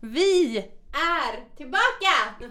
[0.00, 0.56] Vi
[0.92, 2.44] är tillbaka!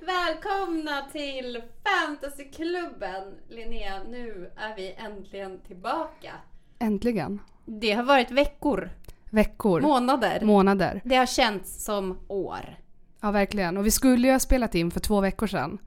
[0.06, 3.34] Välkomna till Fantasyklubben!
[3.48, 6.32] Linnea, nu är vi äntligen tillbaka.
[6.78, 7.40] Äntligen.
[7.64, 8.90] Det har varit veckor,
[9.30, 9.80] Veckor.
[9.80, 10.40] månader.
[10.44, 11.00] månader.
[11.04, 12.78] Det har känts som år.
[13.20, 13.76] Ja, verkligen.
[13.76, 15.78] Och vi skulle ju ha spelat in för två veckor sedan.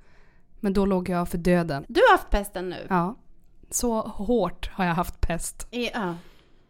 [0.59, 1.85] Men då låg jag för döden.
[1.87, 2.87] Du har haft pesten nu.
[2.89, 3.15] Ja.
[3.69, 5.67] Så hårt har jag haft pest.
[5.71, 6.15] Ja.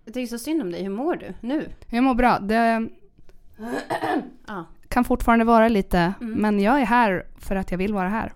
[0.06, 0.84] Jag tycker så synd om dig.
[0.84, 1.70] Hur mår du nu?
[1.90, 2.40] Jag mår bra.
[2.40, 2.90] Det
[4.88, 6.34] kan fortfarande vara lite, Mm.
[6.42, 8.34] men jag är här för att jag vill vara här.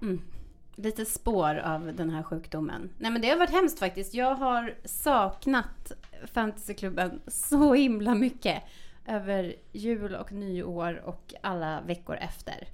[0.76, 2.90] Lite spår av den här sjukdomen.
[2.98, 4.14] Nej men det har varit hemskt faktiskt.
[4.14, 5.92] Jag har saknat
[6.34, 8.64] Fantasyklubben så himla mycket.
[9.08, 12.68] Över jul och nyår och alla veckor efter.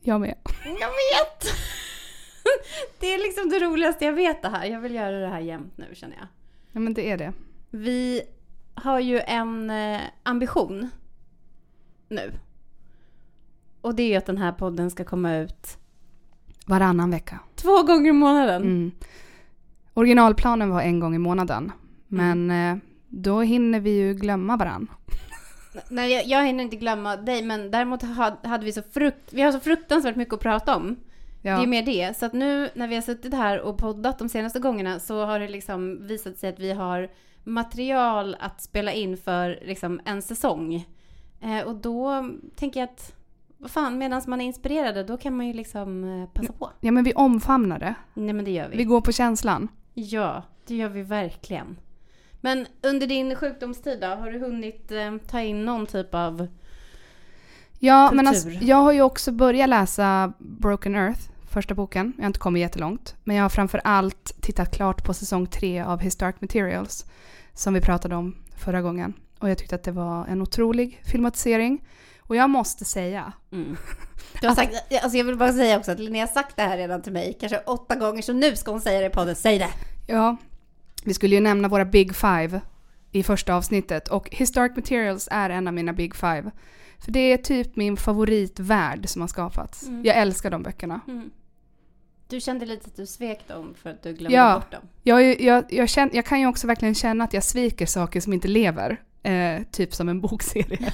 [0.00, 0.34] Jag med.
[0.64, 1.44] Jag vet!
[3.00, 4.64] Det är liksom det roligaste jag vet det här.
[4.66, 6.26] Jag vill göra det här jämt nu känner jag.
[6.72, 7.32] Ja, men det är det.
[7.76, 8.22] Vi
[8.74, 10.88] har ju en eh, ambition
[12.08, 12.32] nu.
[13.80, 15.78] Och det är ju att den här podden ska komma ut
[16.66, 17.40] Varannan vecka.
[17.54, 18.62] två gånger i månaden.
[18.62, 18.90] Mm.
[19.94, 21.72] Originalplanen var en gång i månaden.
[22.08, 22.76] Men eh,
[23.08, 24.90] då hinner vi ju glömma varann.
[25.88, 29.42] Nej, jag, jag hinner inte glömma dig, men däremot ha- hade vi så frukt, vi
[29.42, 30.96] har så fruktansvärt mycket att prata om.
[31.42, 31.66] Det är Ja.
[31.66, 32.16] mer det.
[32.16, 35.38] Så att nu när vi har suttit här och poddat de senaste gångerna så har
[35.40, 37.08] det liksom visat sig att vi har
[37.44, 40.86] material att spela in för liksom en säsong.
[41.40, 43.14] Eh, och då tänker jag att,
[43.58, 46.70] vad fan, medan man är inspirerad då kan man ju liksom eh, passa på.
[46.80, 47.94] ja, men vi omfamnar det.
[48.14, 48.76] Nej men det gör vi.
[48.76, 49.68] Vi går på känslan.
[49.94, 51.76] Ja, det gör vi verkligen.
[52.40, 56.46] Men under din sjukdomstid då, har du hunnit eh, ta in någon typ av...
[57.78, 58.16] Ja, Kultur.
[58.16, 61.20] men alltså, jag har ju också börjat läsa Broken Earth,
[61.50, 62.12] första boken.
[62.16, 63.16] Jag har inte kommit jättelångt.
[63.24, 67.06] Men jag har framför allt tittat klart på säsong tre av Historic Materials,
[67.54, 69.14] som vi pratade om förra gången.
[69.38, 71.84] Och jag tyckte att det var en otrolig filmatisering.
[72.20, 73.76] Och jag måste säga, Mm.
[74.40, 76.76] Du har sagt, alltså jag vill bara säga också att Linnea har sagt det här
[76.76, 79.36] redan till mig, kanske åtta gånger, så nu ska hon säga det i podden.
[79.36, 79.68] Säg det!
[80.06, 80.36] ja,
[81.04, 82.60] vi skulle ju nämna våra Big Five
[83.12, 84.08] i första avsnittet.
[84.08, 86.50] Och Historic Materials är en av mina Big Five.
[86.98, 89.82] För det är typ min favoritvärld som har skapats.
[89.82, 90.04] Mm.
[90.04, 91.00] Jag älskar de böckerna.
[92.34, 94.54] Du kände lite att du svek dem för att du glömde Ja.
[94.54, 94.80] bort dem.
[95.02, 98.20] Jag, är- jag, jag, känner, jag kan ju också verkligen känna att jag sviker saker
[98.20, 99.02] som inte lever.
[99.22, 100.92] Eh, typ som en bokserie.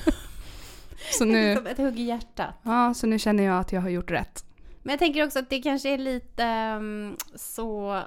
[1.19, 2.55] så, nu, ett hugg i hjärtat.
[2.63, 4.45] ja, så nu känner jag att jag har gjort rätt.
[4.83, 8.01] Men jag tänker också att det kanske är lite ehm, så...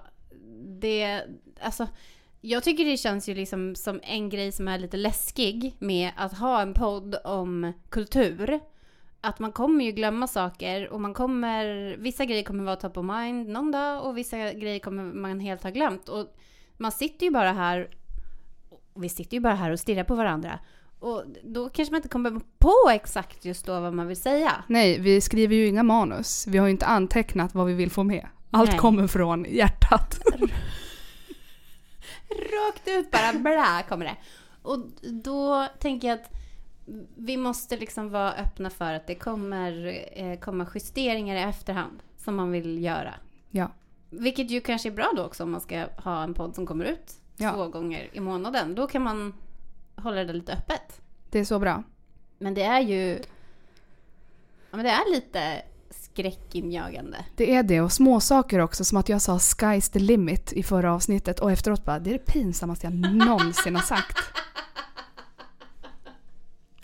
[0.82, 1.22] Det...
[1.62, 1.88] Alltså,
[2.42, 6.38] jag tycker det känns ju liksom som en grej som är lite läskig med att
[6.38, 8.60] ha en podd om kultur.
[9.26, 11.96] Att man kommer ju glömma saker och man kommer...
[11.98, 15.64] Vissa grejer kommer vara top of mind någon dag och vissa grejer kommer man helt
[15.64, 16.10] ha glömt.
[16.10, 16.36] Och
[16.78, 17.90] man sitter ju bara här...
[18.96, 20.60] Vi sitter ju bara här och stirrar på varandra.
[21.00, 24.64] Och då kanske man inte kommer på exakt just då vad man vill säga.
[24.68, 26.48] Nej, vi skriver ju inga manus.
[26.48, 28.28] Vi har ju inte antecknat vad vi vill få med.
[28.52, 28.80] Allt Nej.
[28.80, 30.20] kommer från hjärtat.
[32.30, 34.16] Rakt ut bara, blä kommer det.
[34.62, 34.80] Och
[35.24, 36.43] då tänker jag att
[37.18, 42.36] vi måste liksom vara öppna för att det kommer eh, komma justeringar i efterhand som
[42.36, 43.14] man vill göra.
[43.50, 43.72] ja.
[44.10, 46.86] Vilket ju kanske är bra då också om man ska ha en podd som kommer
[46.86, 47.52] ut Ja.
[47.54, 48.76] två gånger i månaden.
[48.76, 49.34] Då kan man
[49.96, 51.02] hålla det lite öppet.
[51.30, 51.84] Det är så bra.
[52.38, 53.20] Men det är ju...
[54.72, 57.18] Ja, men det är lite skräckinjagande.
[57.36, 60.64] Det är det och små saker också som att jag sa sky's the limit i
[60.64, 64.18] förra avsnittet och efteråt bara det är det pinsammaste jag någonsin har sagt.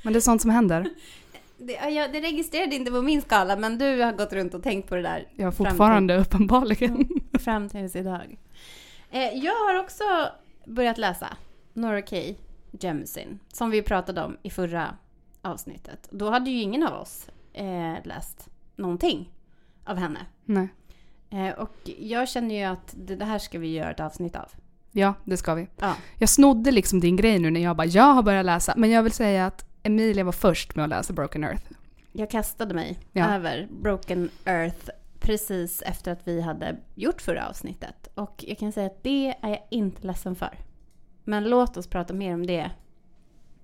[0.02, 0.90] Men det är sånt som händer.
[1.62, 4.64] Det, ja, jag- det registrerade inte på min skala, men du har gått runt och
[4.64, 7.10] tänkt på det där Jag har Fram till- fortfarande uppenbarligen.
[7.40, 8.38] fram tills idag.
[9.12, 10.04] Eh, jag har också
[10.66, 11.28] börjat läsa
[11.74, 12.16] Nora K.
[12.80, 14.96] Jemisin, som vi pratade om i förra
[15.42, 16.08] avsnittet.
[16.12, 19.32] Då hade ju ingen av oss eh, läst någonting
[19.86, 20.20] av henne.
[20.46, 20.68] Nej.
[21.30, 24.50] Eh, och jag känner ju att det, det här ska vi göra ett avsnitt av.
[24.92, 25.68] Ja, det ska vi.
[25.80, 25.94] Ja.
[26.18, 28.74] Jag snodde liksom din grej nu när jag bara jag har börjat läsa.
[28.78, 31.64] Men jag vill säga att Emilia var först med att läsa Broken Earth.
[32.12, 33.36] Jag kastade mig Ja.
[33.36, 34.90] över Broken Earth
[35.20, 38.08] precis efter att vi hade gjort förra avsnittet.
[38.16, 40.58] Och jag kan säga att det är jag inte ledsen för.
[41.24, 42.72] Men låt oss prata mer om det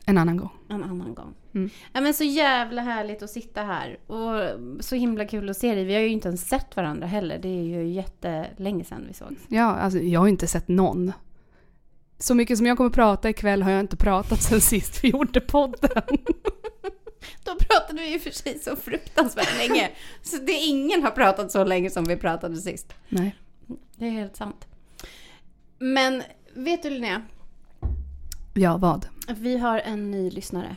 [0.06, 0.50] En annan gång.
[0.70, 1.34] en annan gång.
[1.54, 1.70] Mm.
[1.94, 3.98] Ja, men så jävla härligt att sitta här.
[4.08, 5.84] Och så himla kul att se dig.
[5.84, 7.40] Vi har ju inte ens sett varandra heller.
[7.40, 9.42] Det är ju jättelänge sedan vi sågs.
[9.48, 11.12] Ja, alltså jag har inte sett någon.
[12.18, 15.42] Så mycket som jag kommer prata ikväll har jag inte pratat sen sist vi gjorde
[15.42, 16.18] podden.
[17.44, 19.92] Då pratade vi ju för sig så fruktansvärt länge.
[20.22, 22.94] Så det ingen har pratat så länge som vi pratade sist.
[23.10, 23.36] Nej.
[23.96, 24.68] Det är helt sant.
[25.80, 26.24] Men
[26.54, 27.22] vet du Linnea?
[28.54, 29.08] Ja, vad?
[29.28, 30.76] Vi har en ny lyssnare.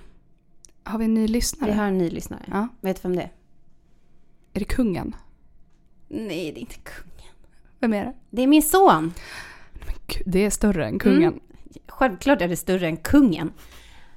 [0.85, 1.71] Har vi en ny lyssnare?
[1.71, 2.43] Vi har en ny lyssnare.
[2.47, 2.69] Ja.
[2.81, 3.33] Vet du vem det är?
[4.53, 5.17] Är det kungen?
[6.09, 7.35] Nej, det är inte kungen.
[7.81, 8.15] Vem är det?
[8.31, 9.13] Det är min son.
[10.27, 11.23] Det är större än kungen.
[11.23, 11.41] Mm.
[11.89, 13.53] Självklart är det större än kungen.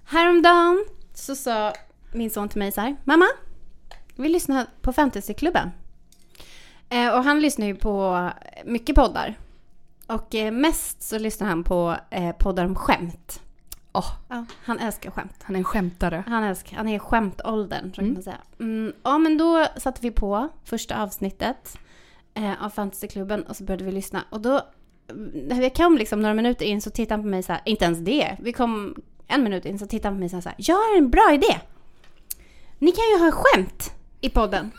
[0.05, 1.73] Häromdagen så sa
[2.13, 2.95] min son till mig så här.
[3.03, 3.25] Mamma,
[4.15, 5.71] vi lyssnar på Fantasyklubben.
[6.89, 8.29] Eh, och han lyssnar ju på
[8.65, 9.35] mycket poddar.
[10.07, 13.41] Och eh, mest så lyssnar han på eh, poddar om skämt.
[13.93, 15.35] Åh, Ja, han älskar skämt.
[15.43, 16.23] han är en skämtare.
[16.27, 18.13] Han, älskar, han är skämtåldern, så kan Mm.
[18.13, 18.37] man säga.
[18.59, 21.77] Mm, ja, men då satte vi på första avsnittet
[22.33, 24.23] eh, av Fantasyklubben och så började vi lyssna.
[24.29, 24.61] Och då,
[25.59, 27.99] vi kom liksom några minuter in så tittade han på mig så här, inte ens
[27.99, 28.37] det.
[28.39, 28.95] Vi kom
[29.27, 31.59] en minut in så tittade han på mig så här, jag har en bra idé.
[32.79, 33.91] Ni kan ju ha skämt
[34.21, 34.71] i podden.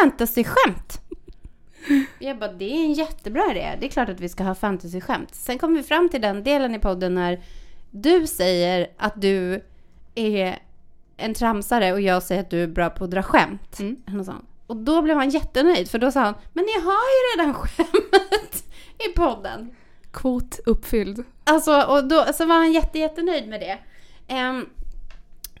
[0.00, 1.00] Fantasyskämt.
[2.18, 3.76] Jag bara, det är en jättebra idé.
[3.80, 5.34] Det är klart att vi ska ha fantasyskämt.
[5.34, 7.44] Sen kom vi fram till den delen i podden när
[7.90, 9.64] du säger att du
[10.14, 10.58] är
[11.16, 13.80] en tramsare och jag säger att du är bra på att dra skämt.
[13.80, 13.96] Mm.
[14.66, 18.64] Och då blev han jättenöjd för då sa han, men ni har ju redan skämt
[19.06, 19.70] i podden.
[20.12, 21.24] Kvot uppfylld.
[21.44, 23.78] Alltså, och då så var han jätte, jättenöjd med det.
[24.34, 24.66] Ehm,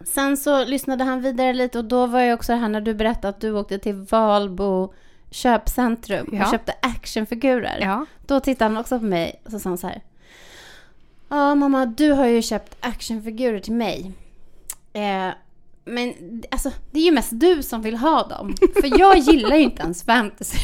[0.04, 2.94] sen så lyssnade han vidare lite och då var ju också det här när du
[2.94, 4.94] berättade att du åkte till Valbo
[5.30, 6.44] köpcentrum Ja.
[6.44, 7.78] och köpte actionfigurer.
[7.80, 8.06] Ja.
[8.26, 10.02] Då tittade han också på mig och så sa han så här.
[11.28, 14.12] Ja mamma, du har ju köpt actionfigurer till mig.
[14.92, 15.28] Eh,
[15.84, 16.14] men
[16.50, 18.54] alltså, det är ju mest du som vill ha dem.
[18.80, 20.58] För jag gillar ju inte ens fantasy.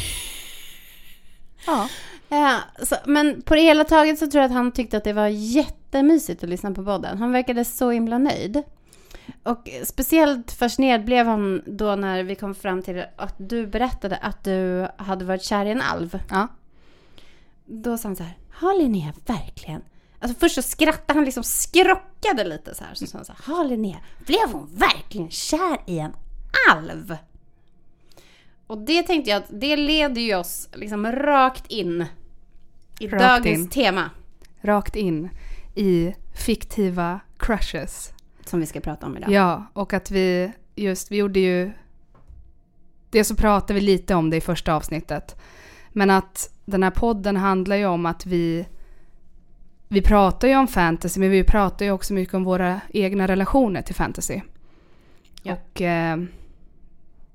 [1.67, 1.89] Ja.
[2.29, 5.13] Ja, så, men på det hela taget så tror jag att han tyckte att det
[5.13, 7.19] var jättemysigt att lyssna på podden.
[7.19, 8.63] Han verkade så himla nöjd.
[9.43, 14.45] Och speciellt fascinerad blev han då när vi kom fram till att du berättade att
[14.45, 16.19] du hade varit kär i en alv.
[16.31, 16.49] Ja.
[17.65, 19.83] Då sa han så här, har Linnea verkligen?
[20.19, 22.95] Alltså först så skrattade han liksom, skrockade lite så här.
[22.95, 23.97] Så sa han så här, har Linnea,
[24.27, 26.13] blev hon verkligen kär i en
[26.71, 27.17] alv?
[28.67, 32.07] Och det tänkte jag att det leder ju oss liksom rakt in
[33.01, 33.69] i Rakt dagens in.
[33.69, 34.11] tema.
[34.61, 35.31] Rakt in
[35.75, 38.13] i fiktiva crushes.
[38.45, 39.31] Som vi ska prata om idag.
[39.31, 41.73] Ja, och att vi just, vi gjorde ju...
[43.11, 45.37] Det så pratade vi lite om det i första avsnittet.
[45.89, 48.67] Men att den här podden handlar ju om att vi...
[49.89, 53.83] Vi pratar ju om fantasy, men vi pratar ju också mycket om våra egna relationer
[53.83, 54.41] till fantasy.
[55.43, 55.53] Ja.
[55.55, 56.17] Och eh,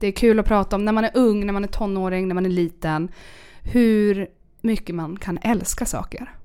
[0.01, 2.35] det är kul att prata om när man är ung, när man är tonåring, när
[2.35, 3.11] man är liten.
[3.63, 4.27] Hur
[4.61, 6.35] mycket man kan älska saker.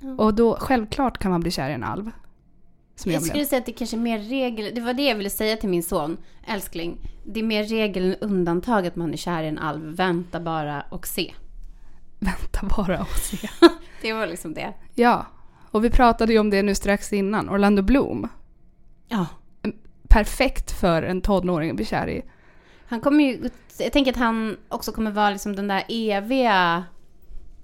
[0.00, 0.14] Ja.
[0.18, 2.10] Och då, självklart kan man bli kär i en alv.
[3.04, 3.28] Jag Jag blev.
[3.30, 5.68] skulle säga att det kanske är mer regel, det var det jag ville säga till
[5.68, 6.98] min son, älskling.
[7.24, 9.96] Det är mer regel än undantag att man är kär i en alv.
[9.96, 11.34] Vänta bara och se.
[12.18, 13.48] Vänta bara och se.
[14.02, 14.74] Det var liksom det.
[14.94, 15.26] Ja,
[15.70, 17.50] och vi pratade ju om det nu strax innan.
[17.50, 18.28] Orlando Bloom.
[19.08, 19.26] Ja.
[20.08, 22.22] Perfekt för en tonåring att bli kär i.
[22.92, 26.84] Han kommer ju, jag tänker att han också kommer vara liksom den där eviga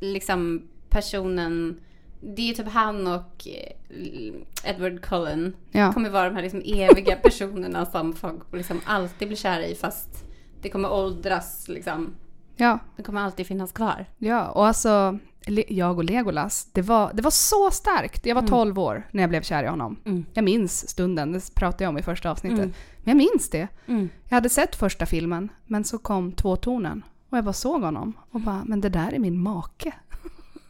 [0.00, 1.80] liksom personen.
[2.20, 5.56] Det är ju typ han och eh, Edward Cullen.
[5.70, 9.74] Ja, kommer vara de här liksom eviga personerna som folk liksom alltid blir kära i
[9.74, 10.24] fast
[10.62, 12.14] det kommer åldras liksom.
[12.56, 14.06] ja, Det kommer alltid finnas kvar.
[14.18, 14.48] ja.
[14.48, 15.18] Och alltså,
[15.68, 18.26] jag och Legolas, det var, det var så starkt.
[18.26, 18.50] Jag var Mm.
[18.50, 19.96] 12 år när jag blev kär i honom.
[20.04, 20.24] Mm.
[20.32, 22.58] Jag minns stunden, det pratade jag om i första avsnittet.
[22.58, 22.72] Mm.
[22.98, 23.68] Men jag minns det.
[23.86, 24.08] Mm.
[24.28, 27.04] Jag hade sett första filmen, men så kom tvåtonen.
[27.30, 29.92] Och jag bara såg honom och bara, men det där är min make.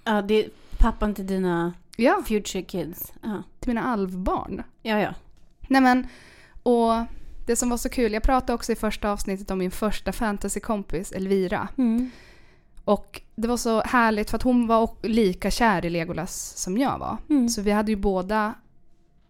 [0.04, 3.12] Ja, det är pappan till dina Ja, future kids.
[3.22, 4.62] Ja, till mina alvbarn.
[4.82, 4.98] ja.
[5.00, 5.14] ja.
[5.68, 6.06] Nej men,
[6.62, 6.92] och
[7.46, 11.12] det som var så kul, jag pratade också i första avsnittet om min första fantasykompis
[11.12, 11.68] Elvira.
[11.78, 12.10] Mm.
[12.88, 16.98] Och det var så härligt för att hon var lika kär i Legolas som jag
[16.98, 17.16] var.
[17.30, 17.48] Mm.
[17.48, 18.54] Så vi hade ju båda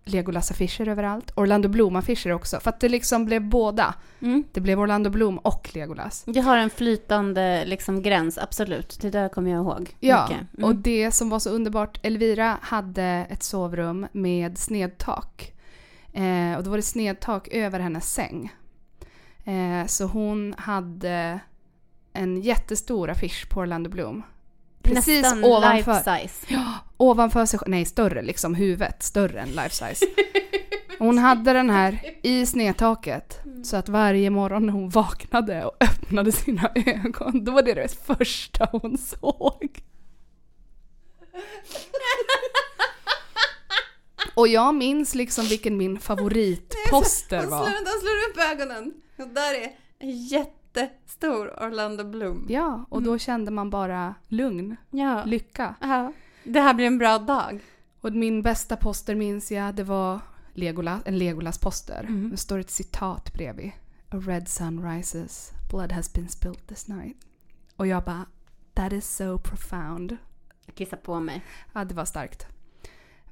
[0.04, 1.32] Legolas-affischer överallt.
[1.36, 2.60] Orlando Bloom-affischer också.
[2.60, 3.94] För att det liksom blev båda.
[4.20, 4.44] Mm.
[4.52, 6.24] Det blev Orlando Bloom och Legolas.
[6.26, 8.98] Det har en flytande liksom, gräns, absolut.
[9.00, 9.96] Det där kommer jag ihåg.
[10.00, 10.28] Ja.
[10.28, 10.64] Mm.
[10.64, 15.52] och det som var så underbart, Elvira hade ett sovrum med snedtak.
[16.12, 18.52] Eh, och då var det snedtak över hennes säng.
[19.44, 21.40] Eh, så hon hade
[22.18, 24.22] en jättestor affisch på Orlando Bloom.
[24.82, 25.76] Precis Nästan ovanför.
[25.76, 26.46] life size.
[26.54, 28.54] Ja, ovanför sig Nej, större liksom.
[28.54, 29.02] Huvudet.
[29.02, 30.06] Större än life size.
[30.98, 33.40] Hon hade den här i snedtaket.
[33.64, 38.06] Så att varje morgon när hon vaknade och öppnade sina ögon, då var det det
[38.06, 39.82] första hon såg.
[44.34, 47.58] Och jag minns liksom vilken min favoritposter Hon var.
[47.66, 48.92] slår, hon slår upp ögonen.
[49.18, 50.10] Och där är en
[50.76, 52.46] jättestor Orlando Bloom.
[52.48, 55.24] Ja, och då kände man bara lugn, Ja.
[55.24, 55.74] lycka.
[55.80, 56.12] ja.
[56.44, 57.60] Det här blir en bra dag.
[58.00, 60.20] Och min bästa poster minns jag, det var
[60.52, 62.02] Legolas, en Legolas-poster.
[62.08, 62.30] Mhm.
[62.30, 63.70] Det står ett citat bredvid.
[64.10, 67.16] A red sun rises, blood has been spilled this night.
[67.76, 68.26] Och jag bara,
[68.74, 70.16] that is so profound.
[70.66, 71.44] Jag kissar på mig.
[71.72, 72.46] Ja, det var starkt.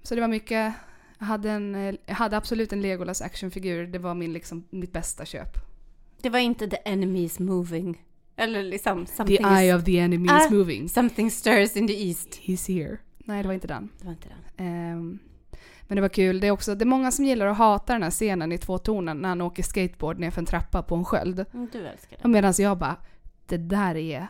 [0.03, 0.75] Så det var mycket,
[1.19, 3.87] jag hade, en, jag hade absolut en Legolas actionfigur.
[3.87, 5.49] Det var min, liksom, mitt bästa köp.
[6.23, 8.03] Det var inte the enemy is moving.
[8.37, 10.51] Eller liksom The something, eye is, of the enemy is Ah.
[10.51, 10.89] moving.
[10.89, 12.41] something stirs in the east.
[12.43, 12.97] He's here.
[13.19, 13.89] Nej, det var inte den.
[13.99, 14.67] Det var inte den.
[14.67, 15.19] Ehm,
[15.89, 16.41] men det var kul.
[16.41, 18.79] Det är också det är många som gillar att hata den här scenen i två
[18.79, 21.45] tonen när han åker skateboard nerför en trappa på en sköld.
[21.55, 22.31] Mm, Du älskar den.
[22.31, 22.97] medan jag bara,
[23.47, 24.27] det där är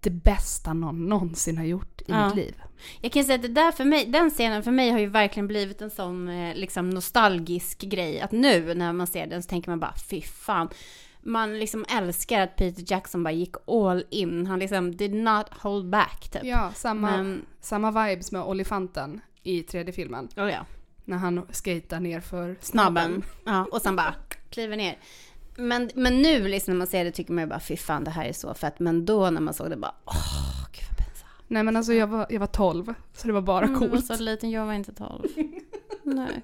[0.00, 2.26] det bästa någon någonsin har gjort i Ja.
[2.26, 2.54] mitt liv.
[3.00, 5.46] Jag kan säga att det där för mig, den scenen för mig har ju verkligen
[5.46, 8.20] blivit en sån eh, liksom nostalgisk grej.
[8.20, 10.68] Att nu när man ser den så tänker man bara fy fan.
[11.22, 14.46] Man liksom älskar att Peter Jackson bara gick all in.
[14.46, 16.44] Han liksom did not hold back typ.
[16.44, 20.28] Ja, samma, Men, samma vibes med olifanten i tredje filmen.
[20.36, 20.66] oh ja.
[21.04, 23.22] När han skater ner för Snabben.
[23.44, 24.14] Ja, och sen bara
[24.50, 24.98] kliver ner.
[25.60, 28.10] Men, men nu liksom när man ser det tycker man ju bara fy fan det
[28.10, 28.78] här är så fett.
[28.78, 31.32] Men då när man såg det bara åh gud vad pinsamt.
[31.48, 34.08] Nej men alltså jag var, jag var 12, så det var bara Mm, coolt.
[34.08, 35.22] var så liten, jag var inte 12.
[36.02, 36.42] Nej.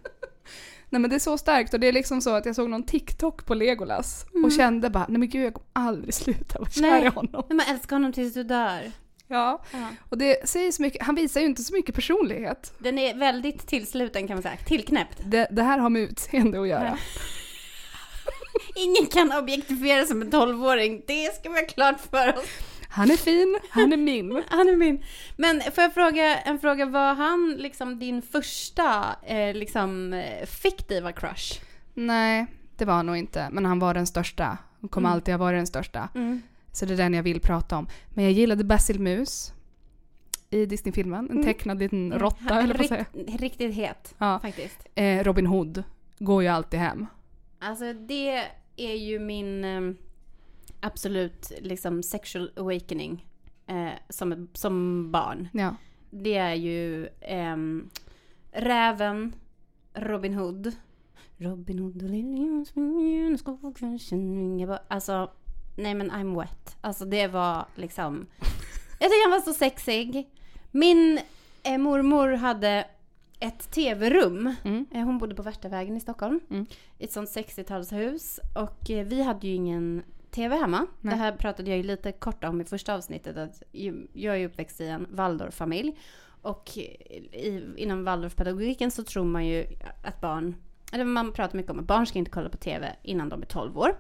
[0.90, 2.82] Nej men det är så starkt och det är liksom så att jag såg någon
[2.82, 6.82] TikTok på Legolas och kände bara, nej men gud jag kommer aldrig sluta vara kär
[6.84, 6.90] Mm.
[6.98, 7.06] Nej.
[7.06, 7.42] i honom.
[7.48, 8.92] Men man älskar honom tills du dör.
[9.28, 9.88] Ja, Ja.
[10.08, 12.72] och det säger så mycket, han visar ju inte så mycket personlighet.
[12.78, 14.56] Den är väldigt tillsluten kan man säga.
[14.66, 15.18] Tillknäppt.
[15.24, 16.98] Det, det här har med utseende att göra.
[18.74, 21.02] Ingen kan objektifiera som en 12-åring.
[21.06, 22.46] Det ska vi ha klart för oss.
[22.88, 24.42] Han är fin, han är min.
[24.48, 25.04] Han är min.
[25.36, 26.86] Men får jag fråga en fråga.
[26.86, 31.60] Var han liksom din första eh, liksom fiktiva crush?
[31.94, 32.46] Nej,
[32.76, 33.48] det var han nog inte.
[33.52, 34.58] Men han var den största.
[34.80, 35.14] Han kommer Mm.
[35.16, 36.08] alltid ha varit den största.
[36.14, 36.42] Mm.
[36.72, 37.88] Så det är den jag vill prata om.
[38.14, 39.52] Men jag gillade Basil Mus
[40.50, 41.24] i Disney-filmen.
[41.24, 41.44] En Mm.
[41.44, 42.18] tecknad liten Mm.
[42.18, 43.04] råtta, eller säga.
[43.12, 44.38] rikt- Riktigt het Ja.
[44.42, 44.78] faktiskt.
[44.94, 45.82] Eh, Robin Hood
[46.18, 47.06] går ju alltid hem.
[47.58, 48.42] Alltså det
[48.76, 49.80] är ju min eh,
[50.80, 53.26] absolut liksom sexual awakening
[53.66, 55.48] eh, som, som barn.
[55.52, 55.74] Ja.
[56.10, 57.90] Det är ju ehm,
[58.52, 59.34] Räven,
[59.94, 60.72] Robin Hood.
[61.38, 65.30] Robin Hood och skogen, känner jag bara- Alltså,
[65.76, 66.76] nej men I'm wet.
[66.80, 68.26] Alltså det var liksom...
[69.00, 70.28] Jag tycker han var så sexig.
[70.70, 71.20] Min
[71.62, 72.86] eh, mormor hade
[73.40, 74.54] ett tv-rum.
[74.64, 74.86] Mm.
[74.90, 76.40] Eh, hon bodde på Värtavägen i Stockholm.
[76.50, 76.66] Mm.
[76.98, 78.38] I ett sånt 60-talshus.
[78.54, 80.86] Och eh, vi hade ju ingen tv hemma.
[81.00, 81.14] Nej.
[81.14, 83.36] Det här pratade jag ju lite kort om i första avsnittet.
[83.36, 83.62] Att
[84.12, 85.98] jag är uppväxt i en Waldorf-familj.
[86.42, 89.66] Och i, inom Waldorfpedagogiken så tror man ju
[90.04, 90.54] att barn,
[90.92, 93.46] eller man pratar mycket om att barn ska inte kolla på tv innan de är
[93.46, 93.96] 12 år.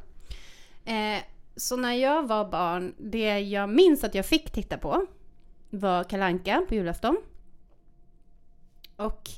[0.84, 1.22] Eh,
[1.56, 5.06] så när jag var barn, det jag minns att jag fick titta på
[5.70, 7.16] var Kalanka på julafton.
[8.96, 9.30] Och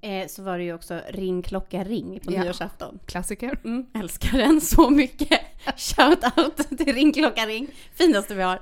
[0.00, 2.42] eh, så var det ju också Ring klocka ring på Ja.
[2.44, 2.98] nyårsafton.
[3.06, 3.58] Klassiker.
[3.64, 5.40] Mm, älskar den så mycket.
[5.76, 7.68] Shout out till Ring klocka ring.
[7.94, 8.60] Finaste vi har.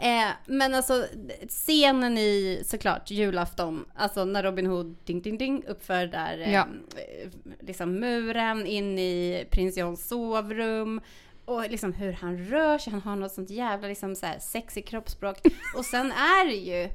[0.00, 1.06] Eh, men alltså
[1.48, 6.66] scenen i såklart julafton, alltså när Robin Hood ding ding ding uppför där eh, Ja.
[6.96, 11.00] eh, liksom muren in i prins Johns sovrum
[11.44, 14.86] och liksom hur han rör sig, han har något sånt jävla liksom så här sexig
[14.86, 15.36] kroppsspråk.
[15.76, 16.88] Och sen är det ju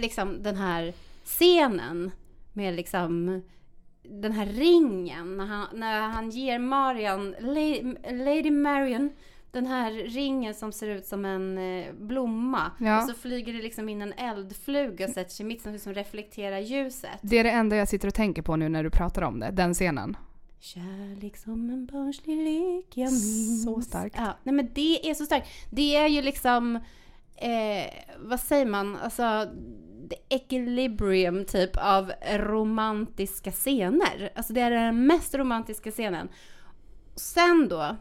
[0.00, 0.92] liksom den här
[1.24, 2.10] scenen
[2.52, 3.42] med liksom
[4.02, 9.10] den här ringen när han, när han ger Marian, Lady, Lady Marian,
[9.50, 12.70] den här ringen som ser ut som en eh, blomma.
[12.78, 13.02] Ja.
[13.02, 16.58] Och så flyger det liksom in en eldfluga och sätter sig mitt som, som reflekterar
[16.58, 17.18] ljuset.
[17.22, 19.50] Det är det enda jag sitter och tänker på nu när du pratar om det,
[19.50, 20.16] den scenen.
[20.60, 23.64] Kärlek som en barnslig lek jag minns.
[23.64, 24.16] Så starkt.
[24.18, 25.48] Ja, nej men det är så starkt.
[25.70, 26.76] Det är ju liksom,
[27.36, 29.48] eh, vad säger man, alltså
[30.10, 34.32] the equilibrium typ av romantiska scener.
[34.34, 36.28] Alltså det är den mest romantiska scenen.
[37.14, 37.96] Sen då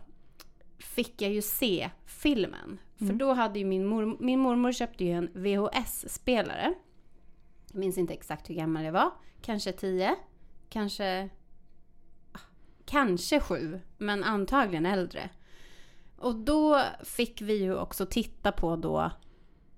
[0.80, 2.80] fick jag ju se filmen.
[2.98, 6.74] För då hade ju min, mor, min mormor köpte ju en VHS-spelare.
[7.72, 9.12] Jag minns inte exakt hur gammal jag var.
[9.42, 10.16] Kanske 10,
[10.70, 11.30] kanske
[12.86, 15.30] kanske sju, men antagligen äldre.
[16.18, 19.12] Och då fick vi ju också titta på då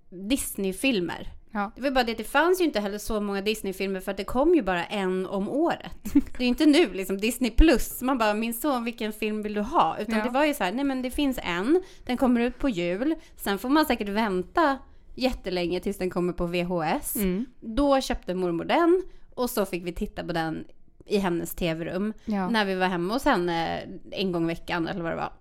[0.10, 1.41] Disney-filmer.
[1.51, 1.72] Ja.
[1.75, 4.17] Det var bara det att det fanns ju inte heller så många Disney-filmer för att
[4.17, 5.91] det kom ju bara en om året.
[6.38, 9.62] Det är inte nu liksom Disney plus, man bara min son vilken film vill du
[9.62, 9.98] ha?
[10.00, 10.24] Utan Ja.
[10.24, 13.15] det var ju så här, nej men det finns en, den kommer ut på jul,
[13.36, 14.77] sen får man säkert vänta
[15.15, 17.15] jättelänge tills den kommer på VHS.
[17.15, 17.46] Mm.
[17.60, 19.03] Då köpte mormor den
[19.36, 20.65] och så fick vi titta på den
[21.05, 22.50] i hennes tv-rum Ja.
[22.50, 23.81] när vi var hemma hos henne
[24.12, 25.34] en gång i veckan eller vad det var.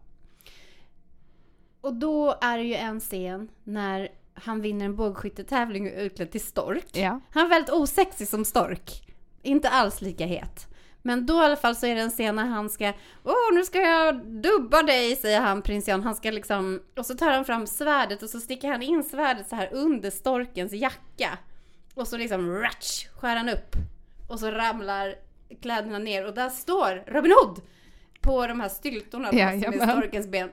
[1.81, 4.09] Och då är det ju en scen när
[4.45, 6.87] han vinner en bågskyttetävling och är utklädd till stork.
[6.93, 7.21] ja.
[7.31, 9.07] Han är väldigt osexig som stork.
[9.43, 10.67] Inte alls lika het.
[11.03, 12.93] Men då i alla fall så är det en scen när han ska,
[13.25, 16.03] åh nu ska jag dubba dig, säger han prins Jan.
[16.03, 19.49] Han ska liksom, och så tar han fram svärdet och så sticker han in svärdet
[19.49, 21.39] så här under storkens jacka.
[21.95, 23.77] Och så liksom ratch, skär han upp.
[24.29, 25.15] Och så ramlar
[25.63, 27.61] kläderna ner och där står Robin Hood!
[28.21, 30.51] På de här styltorna Ja, som är storkens ben.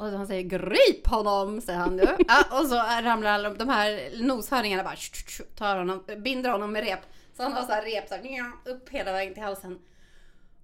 [0.00, 2.16] Och han säger grip honom, säger han nu.
[2.28, 4.96] Ja, och så ramlar alla de här noshörningarna bara
[5.56, 7.00] tar honom, binder honom med rep.
[7.36, 9.78] Så han har så här rep så här, upp hela vägen till halsen.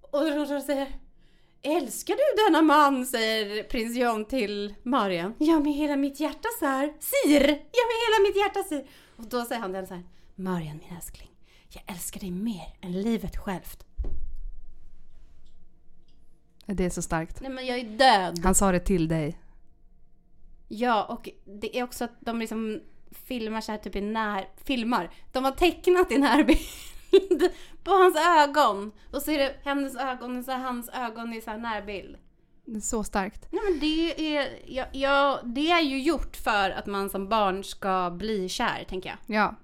[0.01, 0.87] Och då säger
[1.61, 3.05] Älskar du denna man?
[3.05, 5.33] säger prins John till Marian.
[5.37, 6.93] Ja, med hela mitt hjärta sir.
[6.99, 7.47] Sir!
[7.47, 8.87] Ja, med hela mitt hjärta sir.
[9.17, 10.03] Och då säger han till henne så här.
[10.35, 11.29] Marian min älskling.
[11.69, 13.83] Jag älskar dig mer än livet självt.
[16.75, 17.41] Det är så starkt.
[17.41, 18.39] Nej men jag är död.
[18.43, 19.37] Han sa det till dig.
[20.67, 21.29] Ja, och
[21.61, 22.81] det är också att de liksom
[23.11, 24.49] filmar så här typ i när...
[24.63, 25.09] Filmar?
[25.31, 26.59] De har tecknat i närbild
[27.83, 28.91] på hans ögon.
[29.13, 32.17] Och så är det hennes ögon och så är hans ögon i så här närbild.
[32.65, 33.47] Det är så starkt.
[33.51, 37.63] Nej men det är, ja, ja, det är ju gjort för att man som barn
[37.63, 39.35] ska bli kär, tänker jag.
[39.35, 39.55] Ja.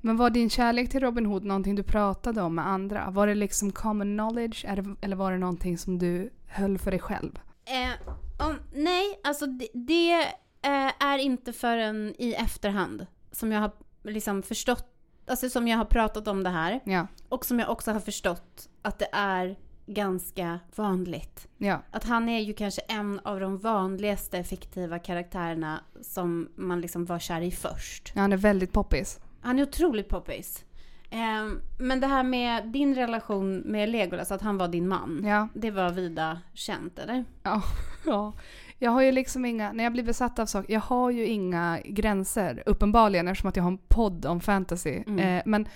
[0.00, 3.10] Men var din kärlek till Robin Hood någonting du pratade om med andra?
[3.10, 4.64] Var det liksom common knowledge
[5.00, 7.38] eller var det någonting som du höll för dig själv?
[7.64, 8.12] Eh,
[8.46, 10.20] om, nej, alltså det, det
[10.62, 14.86] eh, är inte förrän i efterhand som jag har liksom förstått,
[15.26, 16.80] alltså som jag har pratat om det här.
[16.84, 17.06] Ja.
[17.28, 21.48] Och som jag också har förstått att det är ganska vanligt.
[21.58, 21.82] Ja.
[21.90, 27.18] Att han är ju kanske en av de vanligaste fiktiva karaktärerna som man liksom var
[27.18, 28.12] kär i först.
[28.14, 29.20] ja han är väldigt poppis.
[29.42, 30.64] Han är otroligt poppis.
[31.10, 35.22] Ehm, men det här med din relation med Legolas, att han var din man.
[35.24, 35.48] Ja.
[35.54, 37.24] Det var vida känt, eller?
[37.42, 37.62] Ja.
[38.06, 38.32] ja.
[38.78, 41.80] Jag har ju liksom inga, när jag blir besatt av saker, jag har ju inga
[41.84, 45.02] gränser uppenbarligen eftersom att jag har en podd om fantasy.
[45.06, 45.18] Mm.
[45.18, 45.68] Eh, men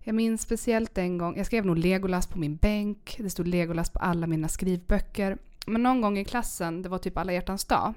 [0.00, 3.90] jag minns speciellt en gång, jag skrev nog Legolas på min bänk, det stod Legolas
[3.90, 5.38] på alla mina skrivböcker.
[5.66, 7.94] Men någon gång i klassen, det var typ alla hjärtans dag,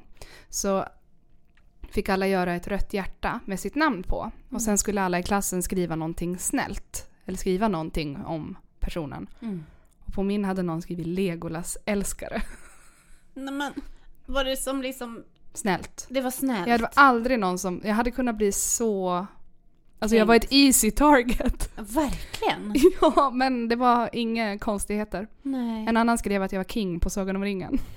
[0.50, 0.86] så
[1.98, 4.32] fick alla göra ett rött hjärta med sitt namn på.
[4.50, 7.10] Och sen skulle alla i klassen skriva någonting snällt.
[7.26, 9.28] Eller skriva någonting om personen.
[10.00, 12.42] Och på min hade någon skrivit Legolas älskare.
[13.34, 13.74] Nej, men
[14.26, 16.08] var det som liksom, Snällt.
[16.10, 16.68] det var snällt?
[16.68, 19.26] Ja, det var aldrig någon som, jag hade kunnat bli så...
[20.00, 21.72] Alltså jag var ett easy target.
[21.76, 22.74] Verkligen?
[23.02, 25.28] ja, men det var inga konstigheter.
[25.42, 25.88] Nej.
[25.88, 27.80] En annan skrev att jag var king på Sagan om ringen.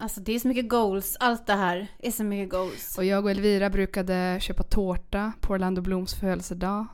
[0.00, 2.98] Alltså det är så mycket goals, allt det här är så mycket goals.
[2.98, 6.86] Och jag och Elvira brukade köpa tårta på Orlando Blooms födelsedag.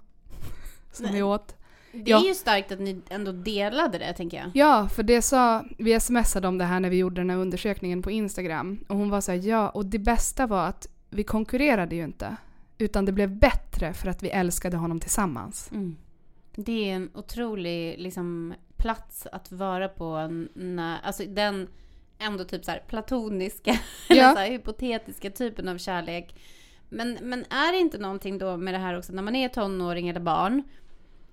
[0.93, 1.15] Som Nej.
[1.15, 1.57] vi åt.
[1.93, 2.21] Det Ja.
[2.21, 4.51] är ju starkt att ni ändå delade det, tänker jag.
[4.55, 8.03] Ja, för det sa, vi smsade om det här när vi gjorde den här undersökningen
[8.03, 8.79] på Instagram.
[8.89, 12.37] Och hon var så här, ja, och det bästa var att vi konkurrerade ju inte.
[12.79, 15.71] Utan det blev bättre för att vi älskade honom tillsammans.
[15.73, 15.97] Mm.
[16.55, 20.29] Det är en otrolig liksom, plats att vara på.
[20.55, 21.69] När, alltså den
[22.19, 23.71] ändå typ så här platoniska,
[24.09, 24.33] eller Ja.
[24.33, 26.35] så här, hypotetiska typen av kärlek.
[26.89, 30.09] Men, men är det inte någonting då med det här också när man är tonåring
[30.09, 30.63] eller barn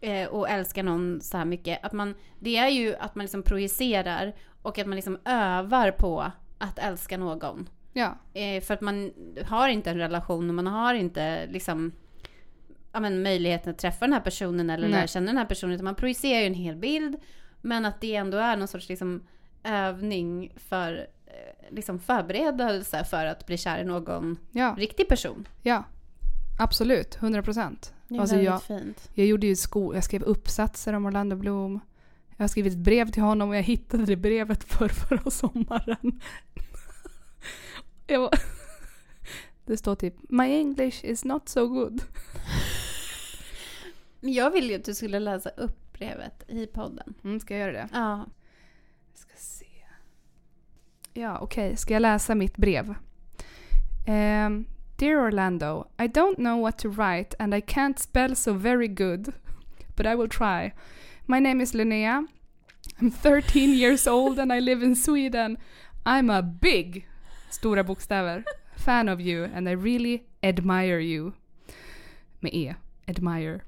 [0.01, 1.85] eh, och älskar någon så här mycket.
[1.85, 6.31] Att man, det är ju att man liksom projicerar och att man liksom övar på
[6.57, 7.69] att älska någon.
[7.93, 9.11] Ja, Eh, för att man
[9.45, 11.91] har inte en relation och man har inte liksom
[12.91, 15.75] ja, men, möjligheten att träffa den här personen eller lära känna den här personen.
[15.75, 17.15] Utan man projicerar ju en hel bild.
[17.61, 19.27] Men att det ändå är någon sorts liksom,
[19.63, 21.33] övning för eh,
[21.69, 25.47] liksom förberedelse för att bli kär i någon ja, riktig person.
[25.61, 25.83] ja.
[26.59, 27.93] Absolut, 100 procent.
[28.07, 29.09] Det är Alltså, väldigt jag- fint.
[29.13, 31.79] Jag gjorde ju sko- jag skrev uppsatser om Orlando Bloom.
[32.37, 36.21] Jag har skrivit ett brev till honom och jag hittade det brevet för förra sommaren.
[38.07, 38.29] jag var...
[39.65, 42.01] Det står typ My English is not so good.
[44.19, 47.13] Men jag ville ju att du skulle läsa upp brevet i podden.
[47.23, 47.89] Mm, ska jag göra det?
[47.93, 48.25] Ja.
[51.13, 51.77] Ja, okej.
[51.77, 52.95] Ska jag läsa mitt brev?
[54.07, 54.65] Um,
[54.97, 59.33] Dear Orlando, I don't know what to write and I can't spell so very good,
[59.95, 60.73] but I will try.
[61.25, 62.27] My name is Linnea.
[62.99, 65.57] I'm 13 years old and I live in Sweden.
[66.05, 67.05] I'm a big,
[67.51, 68.43] stora bokstäver,
[68.75, 71.33] fan of you and I really admire you.
[72.41, 72.73] Med E.
[73.07, 73.59] Admire.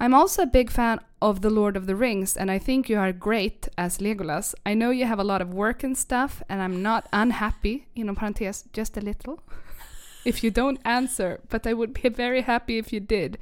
[0.00, 2.98] I'm also a big fan of The Lord of the Rings, and I think you
[2.98, 4.54] are great as Legolas.
[4.64, 8.14] I know you have a lot of work and stuff, and I'm not unhappy, inom
[8.14, 9.40] parentes, just a little,
[10.24, 13.38] if you don't answer, but I would be very happy if you did.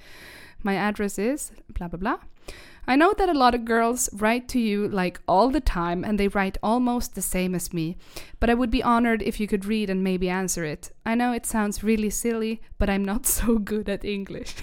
[0.63, 2.21] My address is blah blah blah.
[2.89, 6.19] I know that a lot of girls write to you like all the time, and
[6.19, 7.99] they write almost the same as me,
[8.41, 10.91] but I would be honored if you could read and maybe answer it.
[11.05, 14.55] I know it sounds really silly, but I'm not so good at English.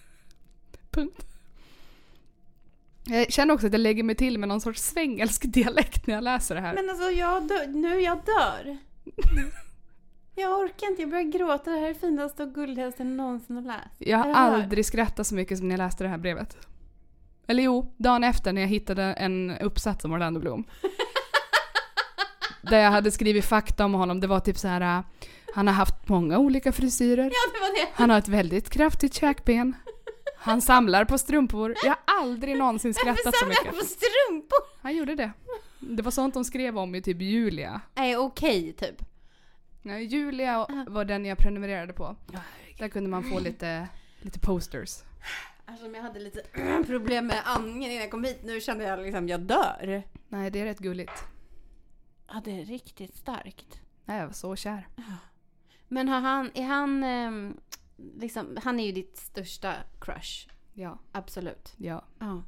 [0.92, 1.29] Punkt.
[3.04, 6.24] Jag känner också att jag lägger mig till med någon sorts svengelsk dialekt när jag
[6.24, 6.74] läser det här.
[6.74, 8.78] Men alltså jag dör, nu jag dör.
[10.34, 11.70] Jag orkar inte, jag börjar gråta.
[11.70, 13.84] Det här är det finaste och gulligaste jag någonsin har läst.
[13.98, 16.56] jag har aldrig skrattat så mycket som när jag läste det här brevet.
[17.46, 20.64] Eller jo, dagen efter när jag hittade en uppsats om Orlando Bloom.
[22.62, 24.20] där jag hade skrivit fakta om honom.
[24.20, 24.80] Det var typ så här.
[24.98, 25.04] äh,
[25.54, 27.24] Han har haft många olika frisyrer.
[27.24, 27.88] Ja, det det.
[27.94, 29.74] Han har ett väldigt kraftigt käkben.
[30.42, 31.74] Han samlar på strumpor.
[31.82, 33.78] Jag har aldrig någonsin skrattat så mycket.
[33.78, 34.58] på strumpor.
[34.82, 35.32] Han gjorde det.
[35.80, 37.80] Det var sånt de skrev om i typ Julia.
[37.94, 39.02] Nej, okej typ.
[39.82, 42.16] Nej, Julia var den jag prenumererade på.
[42.78, 43.88] Där kunde man få lite,
[44.20, 44.98] lite posters.
[45.68, 46.42] Eftersom jag hade lite
[46.86, 48.40] problem med andningen innan jag kom hit.
[48.44, 50.02] Nu kände jag liksom, jag dör.
[50.28, 51.24] Nej, det är rätt gulligt.
[52.28, 53.80] Ja, det är riktigt starkt.
[54.04, 54.88] Nej, jag var så kär.
[55.88, 57.56] Men har han, är han, ehm,
[58.18, 60.48] liksom, han är ju ditt största crush.
[60.72, 61.74] Ja, Absolut.
[61.76, 62.04] ja.
[62.18, 62.42] Ja.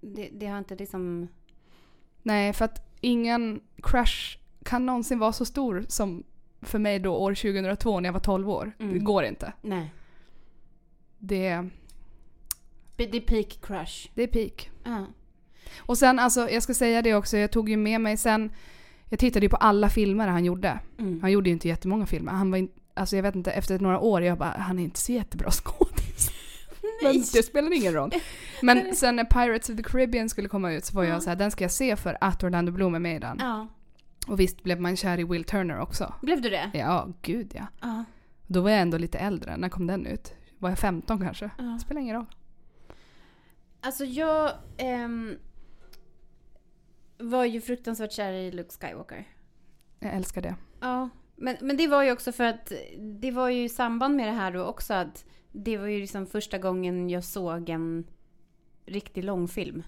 [0.00, 1.28] Det, det har inte liksom...
[2.22, 6.24] Nej, för att ingen crush kan någonsin vara så stor som
[6.62, 8.72] för mig då år 2002 när jag var 12 år.
[8.78, 8.92] Mm.
[8.92, 9.52] Det går inte.
[9.62, 9.94] Nej.
[11.18, 11.68] Det,
[12.96, 14.10] Det är peak crush.
[14.14, 14.70] det är peak.
[14.84, 15.06] Ja.
[15.78, 18.52] Och sen alltså, jag ska säga det också, jag tog ju med mig sen,
[19.08, 20.80] jag tittade ju på alla filmer han gjorde.
[20.98, 21.20] Mm.
[21.20, 22.32] Han gjorde ju inte jättemånga filmer.
[22.32, 25.00] Han var in, alltså jag vet inte, efter några år, jag bara, han är inte
[25.00, 26.30] så jättebra skådis.
[27.02, 28.10] Men det spelar ingen roll.
[28.62, 31.10] Men sen när Pirates of the Caribbean skulle komma ut så var Ja.
[31.10, 33.36] jag så här, den ska jag se för att Orlando Bloom är med i den.
[33.40, 33.66] Ja.
[34.28, 36.14] Och visst blev man kär i Will Turner också.
[36.22, 36.70] Blev du det?
[36.74, 37.66] Ja, gud ja.
[37.80, 38.04] Ja.
[38.46, 39.56] Då var jag ändå lite äldre.
[39.56, 40.34] När kom den ut?
[40.58, 41.50] Var jag 15 kanske?
[41.58, 41.78] Ja.
[41.78, 42.26] Spelar ingen roll.
[43.80, 45.34] Alltså jag ehm,
[47.18, 49.28] var ju fruktansvärt kär i Luke Skywalker.
[49.98, 50.54] Jag älskar det.
[50.80, 51.08] Ja,
[51.40, 54.32] men, men det var ju också för att det var ju i samband med det
[54.32, 58.06] här då också att det var ju liksom första gången jag såg en
[58.86, 59.82] riktig långfilm.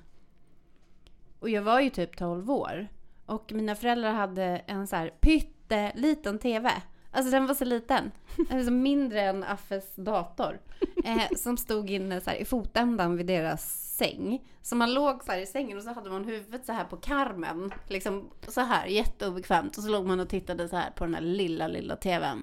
[1.39, 2.89] Och jag var ju typ 12 år.
[3.27, 6.71] Och mina föräldrar hade en så här pytteliten TV.
[7.13, 8.11] Alltså den var så liten.
[8.51, 10.61] Alltså mindre än Affes dator.
[11.05, 14.49] Eh, som stod inne så här i fotändan vid deras säng.
[14.63, 16.97] Så man låg så här i sängen och så hade man huvudet så här på
[16.97, 17.73] karmen.
[17.89, 19.77] Liksom så här jätteobekvämt.
[19.77, 22.43] Och så låg man och tittade så här på den här lilla, lilla TVn.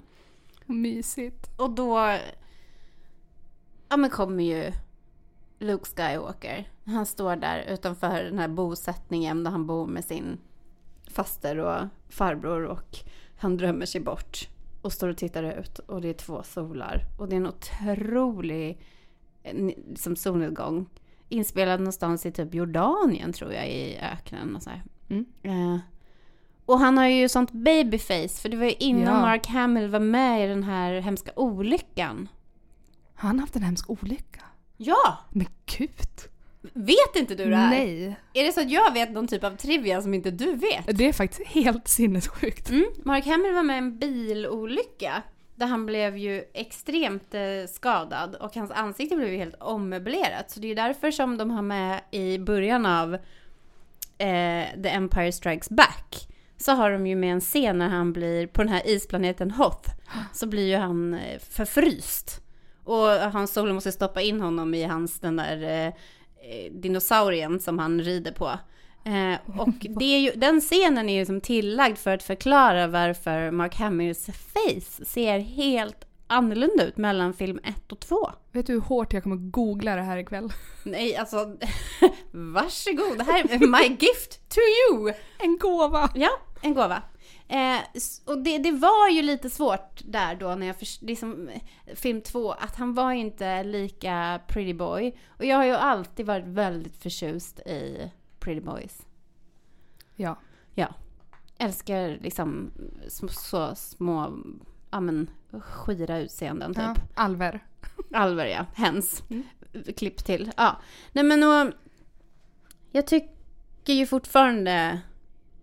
[0.66, 1.46] Mysigt.
[1.58, 2.16] Och då
[3.88, 4.72] ja, men kommer ju
[5.58, 6.68] Luke Skywalker.
[6.84, 10.38] Han står där utanför den här bosättningen där han bor med sin
[11.10, 12.98] faster och farbror och
[13.38, 14.48] han drömmer sig bort
[14.82, 18.80] och står och tittar ut och det är två solar och det är en otrolig
[19.42, 20.86] eh, som solnedgång
[21.28, 24.70] inspelad någonstans i typ Jordanien tror jag i öknen och så.
[25.08, 25.26] Mm.
[25.42, 25.78] Eh,
[26.66, 29.20] och han har ju sånt babyface för det var ju innan Ja.
[29.20, 32.28] Mark Hamill var med i den här hemska olyckan.
[33.14, 34.40] Har han haft en hemsk olycka?
[34.76, 35.18] Ja!
[35.30, 35.46] Men
[35.78, 36.29] gud.
[36.62, 37.70] Vet inte du det här?
[37.70, 38.16] Nej.
[38.34, 40.98] Är det så att jag vet någon typ av trivia som inte du vet?
[40.98, 42.70] Det är faktiskt helt sinnessjukt.
[42.70, 42.86] Mm.
[43.04, 45.22] Mark Hamill var med i en bilolycka.
[45.54, 50.50] Där han blev ju extremt eh, skadad och hans ansikte blev ju helt ommöblerat.
[50.50, 53.14] Så det är därför som de har med i början av
[54.18, 56.28] eh, The Empire Strikes Back.
[56.56, 59.90] Så har de ju med en scen när han blir, på den här isplaneten Hoth,
[60.32, 62.40] så blir ju han eh, förfryst.
[62.84, 65.92] Och Hans Solo måste stoppa in honom i hans, den där eh,
[66.70, 68.50] dinosaurien som han rider på.
[69.04, 73.50] Eh, och det är ju, den scenen är ju som tillagd för att förklara varför
[73.50, 78.30] Mark Hamills face ser helt annorlunda ut mellan film 1 och 2.
[78.52, 80.52] Vet du hur hårt jag kommer googla det här ikväll?
[80.82, 81.36] Nej, alltså
[82.30, 85.12] varsågod, det här är my gift to you!
[85.38, 86.10] En gåva!
[86.14, 87.02] Ja, en gåva.
[87.50, 87.80] Eh,
[88.26, 91.50] och det, det var ju lite svårt där då när jag först, liksom,
[91.94, 95.16] film två, att han var inte lika pretty boy.
[95.28, 99.06] Och jag har ju alltid varit väldigt förtjust i pretty boys.
[100.16, 100.36] Ja.
[101.58, 102.70] Älskar liksom
[103.06, 104.32] sm- så små,
[104.90, 106.82] ja men skira utseenden typ.
[106.84, 106.94] ja.
[107.14, 107.64] Alver.
[108.14, 109.22] Alver ja, hens.
[109.30, 109.42] Mm.
[109.96, 110.52] Klipp till.
[110.56, 110.76] Ja.
[111.12, 111.72] Nej men och,
[112.90, 115.00] jag tycker ju fortfarande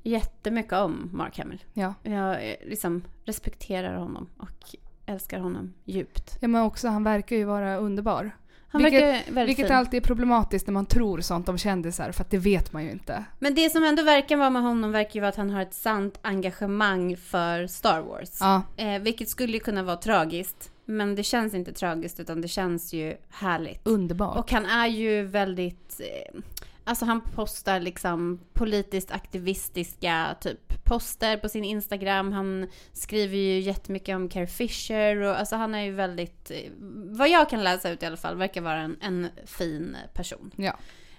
[0.09, 1.63] jättemycket om Mark Hamill.
[1.73, 1.93] Ja.
[2.03, 6.37] Jag eh, liksom respekterar honom och älskar honom djupt.
[6.41, 8.31] ja, men också han verkar ju vara underbar.
[8.69, 9.75] Han Vilket- verkar väldigt Vilket fin.
[9.75, 12.91] alltid är problematiskt när man tror sånt om kändisar, för att det vet man ju
[12.91, 13.23] inte.
[13.39, 15.73] Men det som ändå verkar vara med honom verkar ju vara att han har ett
[15.73, 18.37] sant engagemang för Star Wars.
[18.39, 20.71] Ja, Eh, vilket skulle ju kunna vara tragiskt.
[20.85, 23.87] Men det känns inte tragiskt utan det känns ju härligt.
[23.87, 24.37] underbart.
[24.37, 25.99] Och han är ju väldigt...
[25.99, 26.39] Eh,
[26.87, 32.31] Alltså han postar liksom politiskt aktivistiska typ poster på sin Instagram.
[32.31, 36.71] Han skriver ju jättemycket om Carrie Fisher och alltså han är ju väldigt, eh,
[37.17, 40.51] vad jag kan läsa ut i alla fall, verkar vara en, en fin person.
[40.55, 40.77] Ja.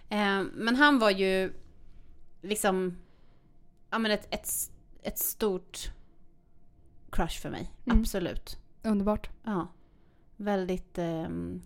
[0.09, 1.53] Eh, men han var ju
[2.43, 2.97] liksom,
[3.91, 4.49] ja men ett, ett,
[5.03, 5.91] ett stort
[7.11, 7.73] crush för mig.
[7.87, 8.01] Mm.
[8.01, 8.59] Absolut.
[8.83, 9.31] Underbart.
[9.45, 9.69] Ja.
[10.37, 11.63] Väldigt, ehm,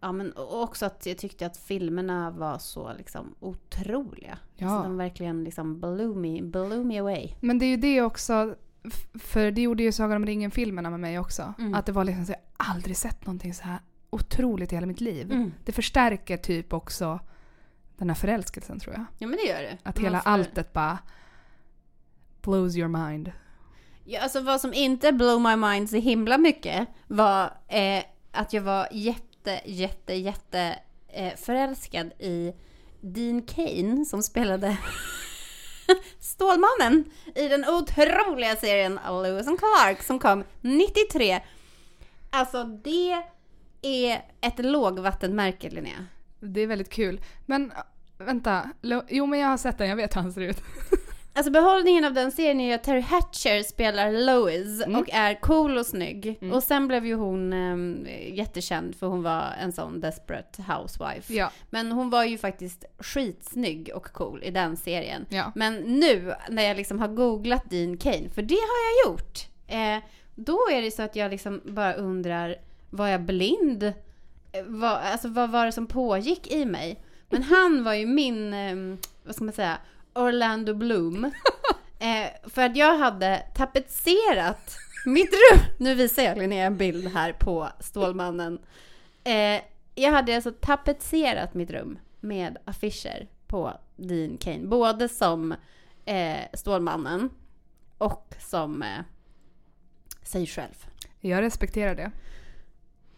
[0.00, 4.38] ja men också att jag tyckte att filmerna var så liksom otroliga.
[4.56, 4.68] Ja.
[4.68, 7.34] Alltså de verkligen liksom blew me, blew me away.
[7.40, 8.54] Men det är ju det också,
[9.14, 11.54] för det gjorde ju Sagan om ringen-filmerna med mig också.
[11.58, 11.74] Mm.
[11.74, 13.78] Att det var liksom så, jag aldrig sett någonting så här
[14.10, 15.32] otroligt i hela mitt liv.
[15.32, 15.52] Mm.
[15.64, 17.20] Det förstärker typ också
[17.96, 19.04] den här förälskelsen tror jag.
[19.18, 19.78] Ja men det gör det.
[19.82, 20.98] Att hela får- alltet bara
[22.42, 23.32] blows your mind.
[24.04, 28.62] Ja, alltså vad som inte blow my mind så himla mycket var eh, att jag
[28.62, 29.29] var jätte,
[29.64, 32.52] jätte, jätte eh, förälskad i
[33.00, 34.76] Dean Kane som spelade
[36.20, 41.40] Stålmannen i den otroliga serien Lewis and Clark som kom 93.
[42.30, 43.22] Alltså det
[43.82, 46.06] är ett lågvattenmärke Linnea.
[46.40, 47.20] Det är väldigt kul.
[47.46, 47.72] Men
[48.18, 48.70] vänta,
[49.08, 50.62] jo men jag har sett den, jag vet hur han ser ut.
[51.32, 55.00] Alltså behållningen av den serien är ju att Terry Hatcher spelar Lois Mm.
[55.00, 56.38] och är cool och snygg.
[56.40, 56.54] Mm.
[56.54, 61.34] Och sen blev ju hon um, jättekänd för hon var en sån desperate housewife.
[61.34, 65.26] Ja, Men hon var ju faktiskt skitsnygg och cool i den serien.
[65.28, 65.52] ja.
[65.54, 69.38] Men nu när jag liksom har googlat Dean Kane, för det har jag gjort.
[69.66, 72.56] Eh, då är det så att jag liksom bara undrar,
[72.90, 73.82] var jag blind?
[74.52, 77.02] Eh, Vad, alltså vad var det som pågick i mig?
[77.28, 79.78] Men han var ju min, eh, vad ska man säga,
[80.14, 81.30] Orlando Bloom.
[82.02, 85.60] Eh, för att jag hade tapetserat mitt rum.
[85.78, 88.58] Nu visar jag Linnea en bild här på Stålmannen.
[89.24, 89.60] Eh,
[89.94, 94.66] jag hade alltså tapetserat mitt rum med affischer på Dean Kane.
[94.66, 95.54] Både som
[96.04, 97.30] eh, Stålmannen
[97.98, 99.00] och som eh,
[100.22, 100.84] sig själv.
[101.20, 102.10] Jag respekterar det.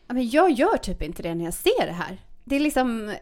[0.07, 2.19] Men jag gör typ inte det när jag ser det här.
[2.45, 3.15] Det är liksom,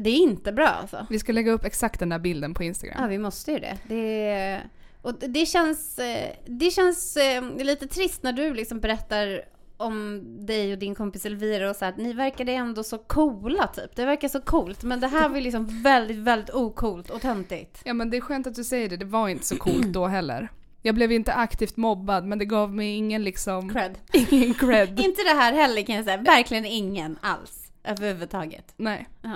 [0.00, 1.06] det är inte bra alltså.
[1.10, 3.08] Vi ska lägga upp exakt den där bilden på Ja, Instagram.
[3.08, 3.78] vi måste ju det.
[3.88, 4.60] det
[5.02, 9.42] och det känns, eh, det känns eh, lite trist när du liksom berättar
[9.76, 13.66] om dig och din kompis Elvira och så här, att ni verkade ändå så coola
[13.66, 13.96] typ.
[13.96, 17.80] Det verkar så coolt, men det här var liksom väldigt, väldigt ocoolt och töntigt.
[17.84, 20.06] Ja men det är skönt att du säger det, det var inte så coolt då
[20.06, 20.48] heller.
[20.82, 23.98] Jag blev inte aktivt mobbad men det gav mig ingen liksom, Cred.
[24.30, 25.00] ingen cred.
[25.00, 26.16] Inte det här heller kan jag säga.
[26.16, 27.72] Verkligen ingen alls.
[27.84, 28.74] Överhuvudtaget.
[28.76, 29.08] Nej.
[29.22, 29.30] Ja.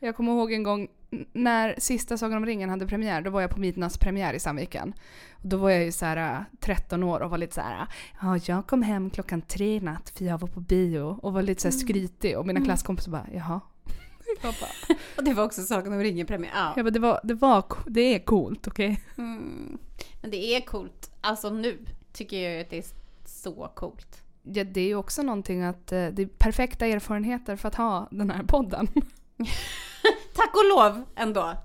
[0.00, 0.88] Jag kommer ihåg en gång
[1.32, 4.94] när sista Sagan om ringen hade premiär, då var jag på Midnatts premiär i Sandviken.
[5.42, 7.86] Då var jag ju så här äh, 13 år och var lite så här,
[8.20, 11.42] ja jag kom hem klockan tre i natt för jag var på bio och var
[11.42, 13.60] lite så här skrytig och mina klasskompisar bara, jaha.
[15.16, 16.50] Och det var också Sagan om ringen-premiär.
[16.54, 16.72] Ja.
[16.76, 19.00] jag bara det, var, det, var, det är coolt, okej?
[19.18, 19.78] Mm.
[20.22, 21.10] Men det är coolt.
[21.20, 21.78] Alltså nu
[22.12, 22.84] tycker jag att det är
[23.24, 24.22] så coolt.
[24.42, 28.08] Ja, det är ju också någonting att eh, det är perfekta erfarenheter för att ha
[28.10, 28.88] den här podden.
[30.56, 31.56] Och lov ändå.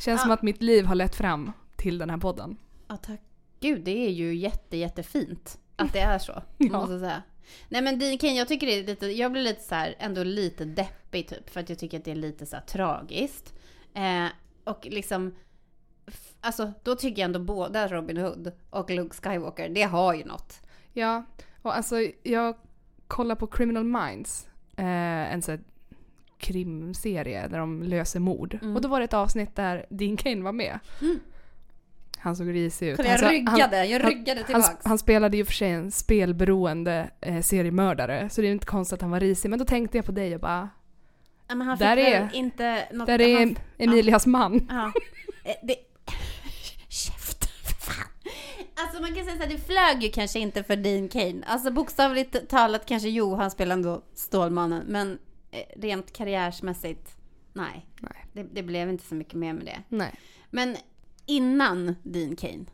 [0.00, 0.34] Känns som Ja.
[0.34, 2.56] att mitt liv har lett fram till den här podden.
[2.88, 3.20] Ja, tack.
[3.60, 6.32] Gud, det är ju jätte, jättefint att det är så.
[6.58, 6.78] Ja.
[6.78, 7.22] Måste säga.
[7.68, 10.64] Nej men Dean jag tycker det är lite, jag blir lite så här, ändå lite
[10.64, 11.50] deppig typ.
[11.50, 13.54] För att jag tycker att det är lite så här tragiskt.
[13.94, 14.26] Eh,
[14.64, 15.34] och liksom,
[16.40, 20.60] alltså då tycker jag ändå båda Robin Hood och Luke Skywalker, det har ju något.
[20.92, 21.24] Ja,
[21.62, 22.56] och alltså jag
[23.06, 25.60] kollar på Criminal Minds, eh, en här
[26.42, 28.58] krimserie där de löser mord.
[28.62, 28.76] Mm.
[28.76, 30.78] Och då var det ett avsnitt där Dean Kane var med.
[31.00, 31.20] Mm.
[32.18, 32.96] Han såg risig ut.
[32.96, 34.84] Kolla, Han jag ryggade, jag han- ryggade Han, tillbaks.
[34.84, 38.94] han spelade i och för sig en spelberoende eh, seriemördare, så det är inte konstigt
[38.94, 39.48] att han var risig.
[39.48, 40.68] Men då tänkte jag på dig och bara,
[41.48, 43.06] ja, men han där fick är- inte något...
[43.06, 44.66] där är han, Emilias man.
[44.70, 44.92] Ja.
[45.44, 45.76] Eh, Det...
[48.74, 51.42] Alltså man kan säga så här, det flög ju kanske inte för Dean Kane.
[51.46, 54.84] Alltså bokstavligt talat kanske jo, han spelade ändå Stålmannen.
[54.88, 55.18] Men
[55.76, 57.16] rent karriärsmässigt,
[57.52, 57.86] nej.
[58.00, 58.26] Nej.
[58.32, 59.82] Det, det blev inte så mycket mer med det.
[59.88, 60.14] Nej.
[60.50, 60.76] Men
[61.26, 62.64] innan Dean Kane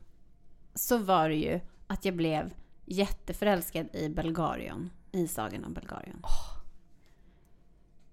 [0.75, 4.91] så var det ju att jag blev jätteförälskad i Belgarion.
[5.13, 6.23] I Sagan om Belgarion.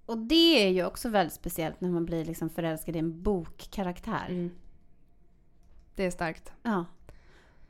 [0.05, 4.25] Och det är ju också väldigt speciellt när man blir liksom förälskad i en bokkaraktär.
[4.29, 4.51] Mm.
[5.95, 6.51] Det är starkt.
[6.63, 6.85] Ja.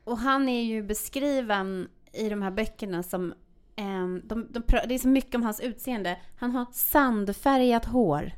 [0.03, 3.33] Och han är ju beskriven i de här böckerna som...
[3.75, 6.17] ehm, de, de, det är så mycket om hans utseende.
[6.37, 8.31] Han har sandfärgat hår.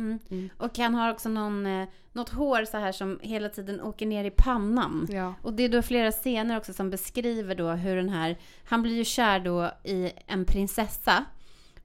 [0.00, 0.18] Mm.
[0.30, 0.50] Mm.
[0.58, 4.24] Och han har också någon, eh, något hår så här som hela tiden åker ner
[4.24, 5.06] i pannan.
[5.10, 5.34] Ja.
[5.42, 8.38] Och det är då flera scener också som beskriver då hur den här...
[8.64, 11.24] Han blir ju kär då i en prinsessa.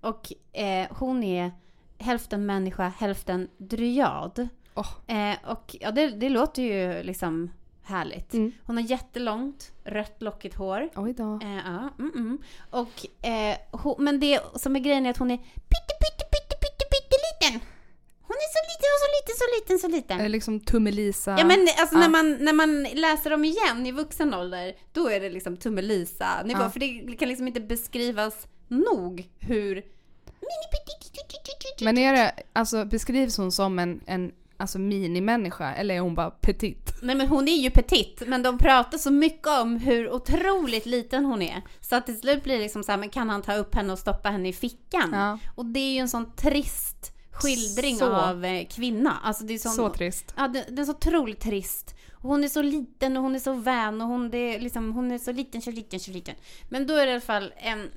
[0.02, 1.52] Och eh, hon är
[1.98, 4.48] hälften människa, hälften dryad.
[4.74, 5.18] Åh.
[5.18, 7.50] Eh, och ja, det, det låter ju liksom
[7.86, 8.34] härligt.
[8.34, 8.52] Mm.
[8.66, 10.90] Hon har jättelångt rött lockigt hår.
[10.96, 11.40] Oj då.
[11.44, 12.38] Eh, ja, mm, mm.
[12.70, 16.56] Och, eh, hon, men det som är grejen är att hon är pytte, pytte, pytte,
[16.62, 17.68] pytte, pytte liten.
[18.22, 20.20] Hon är så liten så liten, så liten, så liten.
[20.26, 21.36] Är liksom Tummelisa.
[21.40, 22.00] Ja men alltså Ja.
[22.00, 26.44] när, man, när man läser dem igen i vuxen ålder, då är det liksom Tummelisa
[26.46, 26.62] nivå.
[26.62, 26.70] Ja.
[26.70, 29.84] För det kan liksom inte beskrivas nog hur...
[31.82, 36.32] Men är det, alltså beskrivs hon som en, en alltså minimänniska eller är hon bara
[36.32, 36.94] petit?
[37.02, 41.26] Nej men hon är ju petit, men de pratar så mycket om hur otroligt liten
[41.26, 41.62] hon är.
[41.82, 43.94] Så att till slut blir det liksom så här, men kan han ta upp henne
[43.94, 45.10] och stoppa henne i fickan?
[45.14, 45.40] Ja.
[45.56, 48.14] Och det är ju en sån trist skildring Så.
[48.14, 49.18] av eh, kvinna.
[49.24, 50.34] Alltså det är sån, Så trist.
[50.38, 51.96] Ja, det, det är så otroligt trist.
[52.14, 55.12] Hon är så liten och hon är så vän och hon, det är liksom, hon
[55.12, 56.36] är så liten, så liten, så liten.
[56.70, 57.90] Men då är det i alla fall en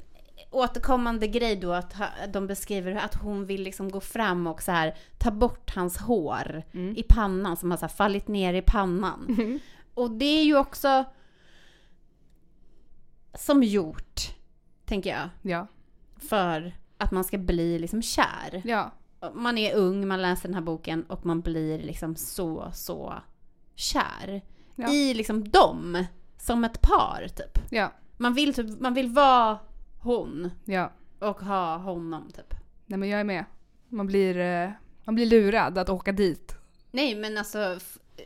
[0.51, 1.95] återkommande grej då att
[2.33, 6.63] de beskriver att hon vill liksom gå fram och så här ta bort hans hår
[6.73, 6.97] Mm.
[6.97, 9.37] i pannan som har så här fallit ner i pannan.
[9.95, 11.05] Och det är ju också
[13.35, 14.21] som gjort,
[14.85, 15.67] tänker jag, Ja.
[16.29, 18.93] för att man ska bli liksom kär Ja.
[19.35, 23.15] man är ung, man läser den här boken och man blir liksom så, så
[23.75, 24.43] kär.
[24.75, 24.93] Ja.
[24.93, 26.05] I liksom dem,
[26.39, 27.59] som ett par typ.
[27.71, 27.93] Ja.
[28.17, 29.59] Man vill, typ, man vill vara
[30.01, 30.93] hon Ja.
[31.19, 32.55] och ha honom typ.
[32.87, 33.45] Nej men jag är med.
[33.89, 34.71] Man blir, eh,
[35.05, 36.57] man blir lurad att åka dit.
[36.91, 37.79] Nej men alltså,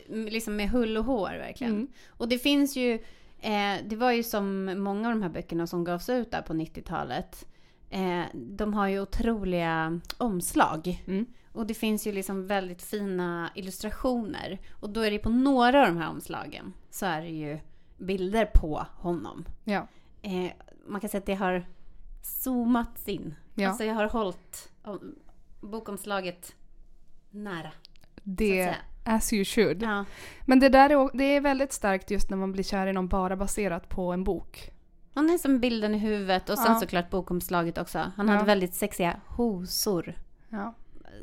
[0.07, 1.73] liksom med hull och hår verkligen.
[1.73, 1.87] Mm.
[2.07, 2.93] Och det finns ju,
[3.41, 6.53] eh, det var ju som många av de här böckerna som gavs ut där på
[6.53, 7.45] 90-talet.
[7.89, 11.03] Eh, de har ju otroliga omslag.
[11.07, 11.25] Mm.
[11.51, 14.59] Och det finns ju liksom väldigt fina illustrationer.
[14.79, 17.59] Och då är det på några av de här omslagen så är det ju
[17.97, 19.45] bilder på honom.
[19.63, 19.87] Ja.
[20.23, 20.51] Eh,
[20.87, 21.65] man kan säga att det har
[22.21, 23.35] zoomats in.
[23.55, 23.67] Ja.
[23.69, 25.15] Alltså jag har hållit om,
[25.61, 26.55] bokomslaget
[27.29, 27.71] nära.
[28.23, 29.83] Det, as you should.
[29.83, 30.05] Ja.
[30.45, 33.07] Men det där är, det är väldigt starkt just när man blir kär i någon
[33.07, 34.69] bara baserat på en bok.
[35.13, 36.79] Han är som bilden i huvudet och sen Ja.
[36.79, 38.11] såklart bokomslaget också.
[38.15, 40.15] Han hade väldigt sexiga hosor.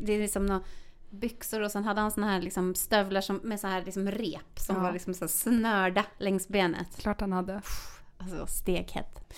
[0.00, 0.62] Det är liksom några
[1.10, 4.58] byxor och sen hade han såna här liksom stövlar som, med så här liksom rep
[4.58, 4.82] som Ja.
[4.82, 6.96] var liksom så snörda längs benet.
[6.98, 7.62] Klart han hade.
[8.20, 9.34] Alltså stekhett.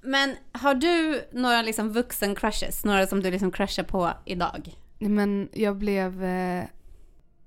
[0.00, 2.84] Men har du några liksom vuxen-crushes?
[2.84, 4.76] Några som du liksom crushar på idag?
[4.98, 6.64] Men jag blev, eh,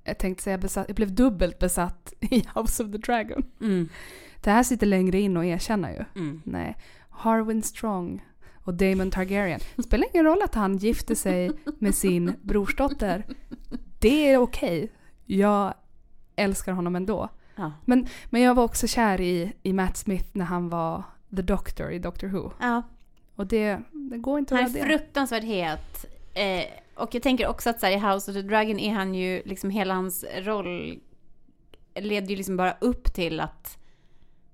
[0.04, 3.43] jag tänkte säga besatt, jag blev dubbelt besatt i House of the Dragon.
[3.62, 3.89] Mm.
[4.41, 6.06] Det här sitter längre in att erkänna ju.
[6.15, 6.41] Mm.
[6.45, 6.78] Nej.
[7.10, 8.26] Harwin Strong
[8.63, 9.60] och Daemon Targaryen.
[9.76, 13.26] Det spelar ingen roll att han gifte sig med sin brorsdotter.
[14.00, 14.91] Det är okej.
[15.26, 15.74] Jag
[16.36, 17.30] älskar honom ändå.
[17.56, 17.72] Ja.
[17.86, 21.04] Men, men jag var också kär i, i Matt Smith när han var
[21.36, 22.52] The Doctor i Doctor Who.
[22.60, 22.84] ja.
[23.36, 26.06] Och det, det går inte att Han är fruktansvärt het.
[26.34, 26.65] Eh,
[26.96, 29.41] och jag tänker också att så här, i House of the Dragon är han ju
[29.46, 31.00] liksom hela hans roll
[31.96, 33.78] leder ju liksom bara upp till att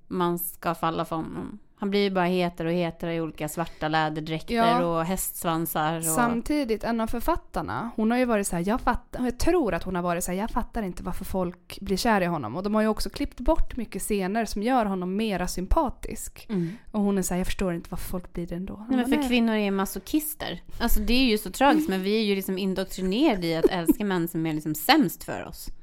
[0.08, 1.60] man ska falla för honom.
[1.82, 4.86] Han blir ju bara hetare och hetare i olika svarta läderdräkter Ja.
[4.86, 5.98] och hästsvansar.
[5.98, 6.04] Och...
[6.04, 9.84] Samtidigt, en av författarna, hon har ju varit så här, jag fattar, jag tror att
[9.84, 12.56] hon har varit så här, jag fattar inte varför folk blir kär i honom.
[12.56, 16.46] Och de har ju också klippt bort mycket scener som gör honom mera sympatisk.
[16.50, 16.78] Mm.
[16.92, 18.86] Och hon är så här, jag förstår inte varför folk blir det ändå.
[18.90, 20.62] Nej, men för kvinnor är masochister.
[20.80, 24.06] Alltså det är ju så tragiskt, men vi är ju liksom indoktrinerade i att älska
[24.06, 25.68] män som är liksom sämst för oss.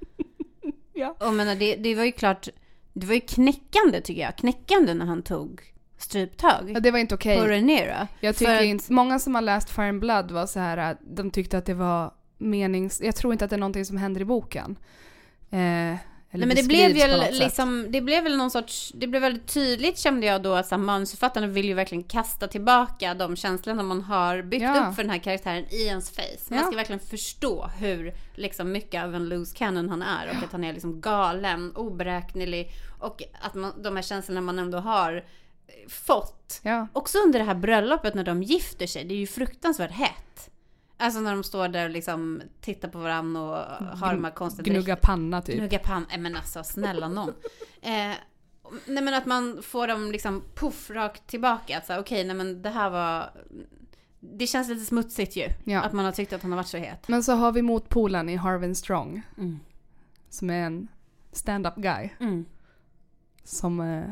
[0.93, 1.17] Ja.
[1.21, 2.49] Och menar, det, det var ju klart,
[2.93, 4.37] det var ju knäckande tycker jag.
[4.37, 5.63] Knäckande när han tog
[5.99, 7.39] stryptag Ja, det var inte okej.
[7.39, 8.09] på Rhaenyra.
[8.21, 10.77] Jag För tycker att- inte, många som har läst Fire and Blood var så här,
[10.77, 13.01] att de tyckte att det var menings...
[13.01, 14.77] Jag tror inte att det är någonting som händer i boken.
[15.51, 15.97] Eh,
[16.31, 17.35] Nej men det blev sätt.
[17.35, 21.47] liksom, det blev väl någon sorts, det blev väldigt tydligt kände jag då att manusförfattarna
[21.47, 24.87] vill ju verkligen kasta tillbaka de känslorna man har byggt Ja.
[24.89, 26.23] upp för den här karaktären i ens face.
[26.49, 26.65] Man Ja.
[26.65, 30.65] ska verkligen förstå hur liksom mycket av en loose cannon han är och att han
[30.65, 35.25] är liksom galen, oberäknelig och att man, de här känslorna man ändå har
[35.89, 36.61] fått.
[36.63, 36.87] Ja.
[36.93, 40.51] Också under det här bröllopet när de gifter sig, det är ju fruktansvärt hett.
[40.97, 44.73] Alltså när de står där och liksom tittar på varandra och har de här konstiga
[44.73, 45.57] Gnugga panna typ.
[45.57, 47.29] Gnugga pann, nej men alltså snälla någon.
[47.83, 48.13] Eh,
[48.87, 51.79] nej men att man får dem liksom puff rakt tillbaka.
[51.79, 53.31] Att okej, nej men det här var...
[54.21, 55.49] Det känns lite smutsigt ju.
[55.65, 55.81] Ja.
[55.81, 57.09] Att man har tyckt att han har varit så het.
[57.09, 59.23] Men så har vi motpolen i Harvin Strong.
[59.39, 59.61] Mm.
[60.29, 60.89] Som är en
[61.33, 62.11] stand-up guy.
[62.21, 62.45] Mm.
[63.45, 64.11] Som eh,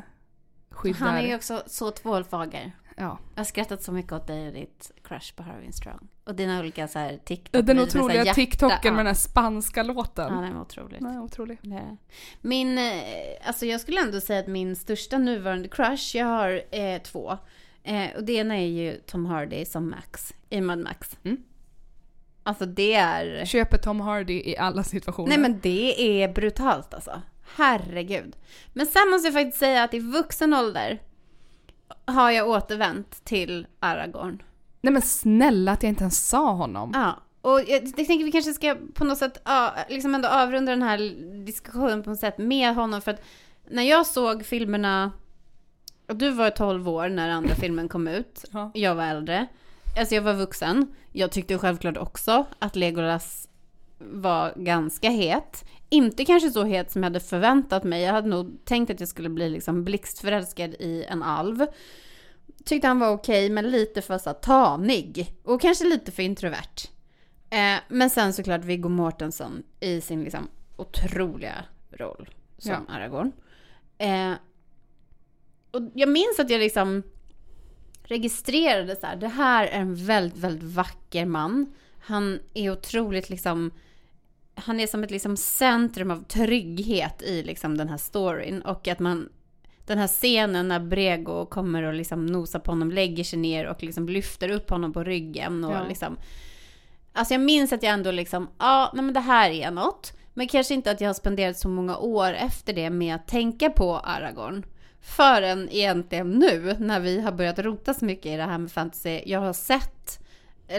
[0.77, 0.99] skyddar...
[0.99, 2.73] Han är ju också så tvålfager.
[2.97, 3.19] ja.
[3.35, 6.09] Jag har skrattat så mycket åt dig och ditt crush på Harvin Strong.
[6.25, 7.67] Och dina olika så här TikTok.
[7.67, 8.35] Den med otroliga hjärta.
[8.35, 8.91] TikToken ja.
[8.91, 10.35] med den här spanska låten.
[10.35, 11.03] Ja, den var otrolig.
[11.03, 11.59] Nej, otrolig.
[11.63, 11.97] Det.
[12.41, 12.85] Min, eh,
[13.45, 17.39] alltså jag skulle ändå säga att min största nuvarande crush, jag har eh, två.
[17.83, 21.17] Eh, och det ena är ju Tom Hardy som Max i Mad Max.
[21.25, 21.37] Mm.
[22.43, 23.45] Alltså det är...
[23.45, 25.29] Köper Tom Hardy i alla situationer.
[25.29, 27.23] Nej men det är brutalt alltså.
[27.55, 28.37] Herregud.
[28.73, 31.03] Men sen måste jag faktiskt säga att i vuxen ålder
[32.05, 34.43] har jag återvänt till Aragorn.
[34.81, 36.91] Nej men snälla att jag inte ens sa honom.
[36.95, 37.23] Ja.
[37.41, 40.83] Och jag, jag tänker vi kanske ska på något sätt ja, liksom ändå avrunda den
[40.83, 40.99] här
[41.45, 43.23] diskussionen på något sätt med honom för att
[43.71, 45.13] när jag såg filmerna
[46.09, 48.45] och du var 12 år när andra filmen kom ut.
[48.51, 48.71] Ja.
[48.75, 49.47] Jag var äldre.
[49.99, 50.95] Alltså jag var vuxen.
[51.13, 53.49] Jag tyckte självklart också att Legolas
[53.99, 55.65] var ganska het.
[55.89, 58.03] Inte kanske så het som jag hade förväntat mig.
[58.03, 61.67] Jag hade nog tänkt att jag skulle bli liksom blixtförälskad i en alv.
[62.65, 65.35] Tyckte han var okej, men lite för så här tanig.
[65.43, 66.89] Och kanske lite för introvert.
[67.51, 72.29] Eh, men sen såklart Viggo Mortensen i sin liksom otroliga roll
[72.59, 72.95] som Ja.
[72.95, 73.33] Aragorn.
[73.99, 74.33] Eh,
[75.71, 77.03] och jag minns att jag liksom
[78.03, 81.75] registrerade så här, det här är en väldigt, väldigt vacker man.
[82.01, 83.71] Han är otroligt liksom,
[84.57, 88.63] han är som ett liksom centrum av trygghet i liksom den här storyn.
[88.63, 89.29] Och att man,
[89.87, 93.83] den här scenen när Brego kommer och liksom nosar på honom, lägger sig ner och
[93.83, 95.89] liksom lyfter upp honom på ryggen och Ja.
[95.89, 96.17] liksom.
[97.13, 100.13] Alltså jag minns att jag ändå liksom, ja, nej men det här är något.
[100.35, 103.71] Men kanske inte att jag har spenderat så många år efter det med att tänka
[103.71, 104.65] på Aragorn.
[105.01, 109.21] Förrän egentligen nu när vi har börjat rota så mycket i det här med fantasy.
[109.27, 110.21] Jag har sett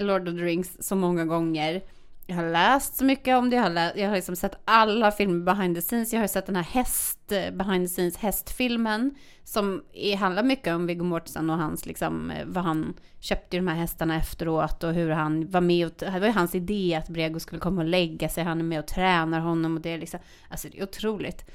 [0.02, 1.82] Lord of the Rings så många gånger.
[2.30, 3.56] Jag har läst så mycket om det.
[3.56, 6.14] Jag har, lä- jag har liksom sett alla filmer behind the scenes.
[6.14, 9.16] Jag har sett den här häst, eh, behind the scenes hästfilmen.
[9.44, 13.68] Som är, handlar mycket om Viggo Mortensen och hans liksom, eh, vad han köpte de
[13.68, 17.10] här hästarna efteråt och hur han var med och, det var ju hans idé att
[17.10, 18.44] Brego skulle komma och lägga sig.
[18.44, 20.20] Han är med och tränar honom och det är liksom,
[20.50, 21.52] alltså det är otroligt.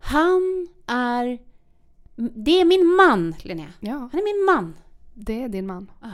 [0.00, 1.38] Han är,
[2.16, 3.72] det är min man Linnea.
[3.80, 4.74] Ja, Han är min man.
[5.14, 5.90] det är din man.
[6.00, 6.10] Ja.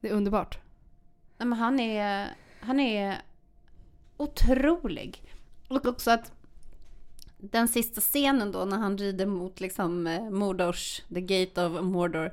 [0.00, 0.58] Det är underbart.
[1.38, 2.28] Nej, men han är,
[2.60, 3.22] han är
[4.16, 5.22] otrolig.
[5.68, 6.32] Och också att
[7.38, 12.32] den sista scenen då när han rider mot liksom eh, Mordors, the gate of Mordor.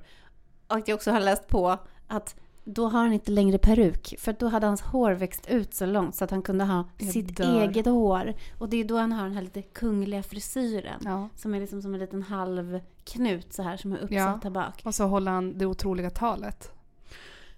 [0.67, 1.77] Och jag också har läst på
[2.07, 4.15] att då har han inte längre peruk.
[4.19, 7.09] För då hade hans hår växt ut så långt så att han kunde ha Jag
[7.09, 7.61] sitt dör.
[7.61, 8.33] eget hår.
[8.59, 11.01] Och det är då han har den här lite kungliga frisyren.
[11.05, 11.29] Ja.
[11.35, 14.39] Som är liksom som en liten halv knut så här som är uppsatt Ja.
[14.43, 14.81] här bak.
[14.85, 16.71] Och så håller han det otroliga talet.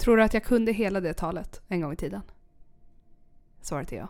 [0.03, 2.21] Tror du att jag kunde hela det talet en gång i tiden?
[3.61, 4.07] Svaret är ja.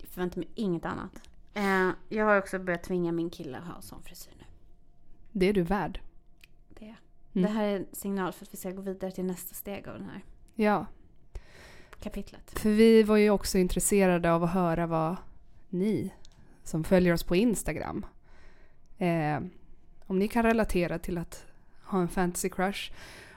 [0.00, 1.12] Jag förväntar mig inget annat.
[1.54, 4.44] Eh, jag har också börjat tvinga min kille att ha sån frisyr nu.
[5.32, 6.00] Det är du värd.
[6.68, 6.94] Det,
[7.34, 7.42] Mm.
[7.46, 9.98] det här är en signal för att vi ska gå vidare till nästa steg av
[9.98, 10.86] det här Ja,
[12.00, 12.58] kapitlet.
[12.58, 15.16] för vi var ju också intresserade av att höra vad
[15.68, 16.12] ni
[16.64, 18.06] som följer oss på Instagram,
[18.98, 19.40] eh,
[20.06, 21.46] om ni kan relatera till att
[21.84, 22.92] ha en fantasy crush.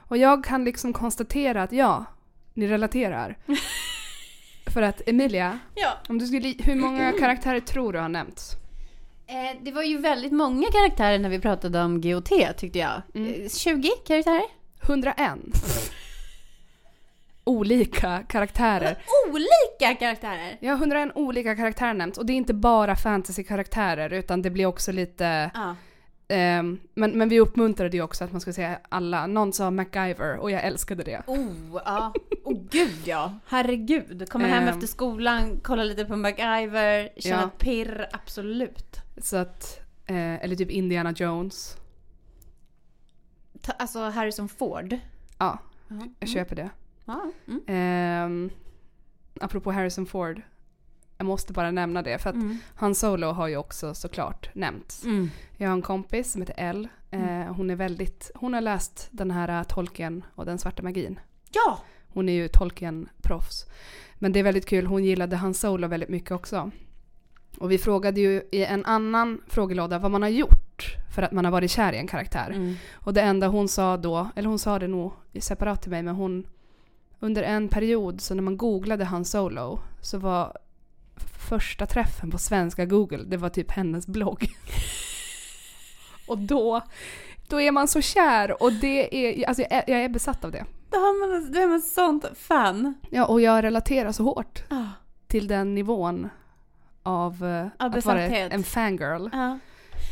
[0.08, 2.06] Och jag kan liksom konstatera att ja,
[2.54, 3.38] ni relaterar.
[4.74, 5.94] För att Emilia, Ja.
[6.10, 8.52] om du skulle, hur många karaktärer tror du har nämnts?
[9.28, 13.02] Eh, det var ju väldigt många karaktärer när vi pratade om GOT tyckte jag.
[13.16, 13.34] Mm.
[13.44, 14.46] Eh, 20 karaktärer.
[14.82, 15.40] 101.
[17.44, 18.98] Olika karaktärer.
[19.30, 20.58] Olika karaktärer!
[20.60, 22.18] Ja, 101 olika karaktärer nämnts.
[22.18, 25.52] Och det är inte bara fantasy-karaktärer utan det blir också lite...
[25.54, 25.76] Ja.
[26.28, 29.28] Ehm, men, men vi uppmuntrade ju också att man skulle säga alla.
[29.28, 31.22] Någon sa MacGyver och jag älskade det.
[31.28, 32.14] Oh, ja.
[32.44, 33.40] Oh gud ja.
[33.48, 34.30] Herregud.
[34.30, 34.70] Kommer hem Ehm.
[34.70, 37.48] efter skolan, kolla lite på MacGyver, känna Ja.
[37.48, 39.00] ett pirr, absolut.
[39.18, 39.80] Så att...
[40.08, 41.78] Eh, eller typ Indiana Jones.
[43.62, 44.98] Ta, alltså Harrison Ford.
[45.38, 45.96] Ja, Ja.
[46.20, 46.70] jag köper det.
[47.06, 47.32] Ja.
[47.48, 47.62] Mm.
[47.68, 48.50] Ehm,
[49.42, 50.42] apropå Harrison Ford.
[51.26, 52.58] Jag måste bara nämna det för att Mm.
[52.76, 55.04] Han Solo har ju också såklart nämnts.
[55.04, 55.30] Mm.
[55.58, 56.88] Jag har en kompis som heter Elle.
[57.12, 61.20] Eh, hon är väldigt, hon har läst den här eh, Tolkien och den svarta magin.
[61.52, 61.80] Ja!
[62.14, 63.66] Hon är ju Tolkien-proffs.
[64.16, 66.72] Men det är väldigt kul, hon gillade Han Solo väldigt mycket också.
[67.60, 71.46] Och vi frågade ju i en annan frågelåda vad man har gjort för att man
[71.46, 72.50] har varit kär i en karaktär.
[72.56, 72.76] Mm.
[72.94, 76.16] Och det enda hon sa då, eller hon sa det nog separat till mig, men
[76.16, 76.48] hon
[77.20, 80.58] under en period så när man googlade Han Solo så var
[81.50, 84.48] första träffen på svenska Google, det var typ hennes blogg.
[86.28, 86.82] och då,
[87.48, 90.52] då är man så kär och det är, alltså jag är, jag är besatt av
[90.52, 90.66] det.
[90.90, 92.94] Då, har man, då är man sånt fan.
[93.10, 94.90] Ja, och jag relaterar så hårt Ja.
[95.28, 96.30] till den nivån
[97.04, 98.54] av eh, Av att vara besatthet.
[98.54, 99.30] en fangirl.
[99.34, 99.60] Ja.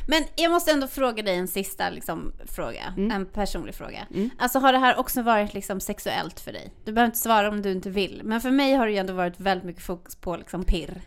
[0.08, 2.94] Men jag måste ändå fråga dig en sista liksom, fråga.
[2.98, 3.12] Mm.
[3.12, 4.08] En personlig fråga.
[4.14, 4.30] Mm.
[4.38, 6.74] Alltså har det här också varit liksom, sexuellt för dig?
[6.86, 8.22] Du behöver inte svara om du inte vill.
[8.24, 11.02] Men för mig har det ju ändå varit väldigt mycket fokus på liksom, pirr.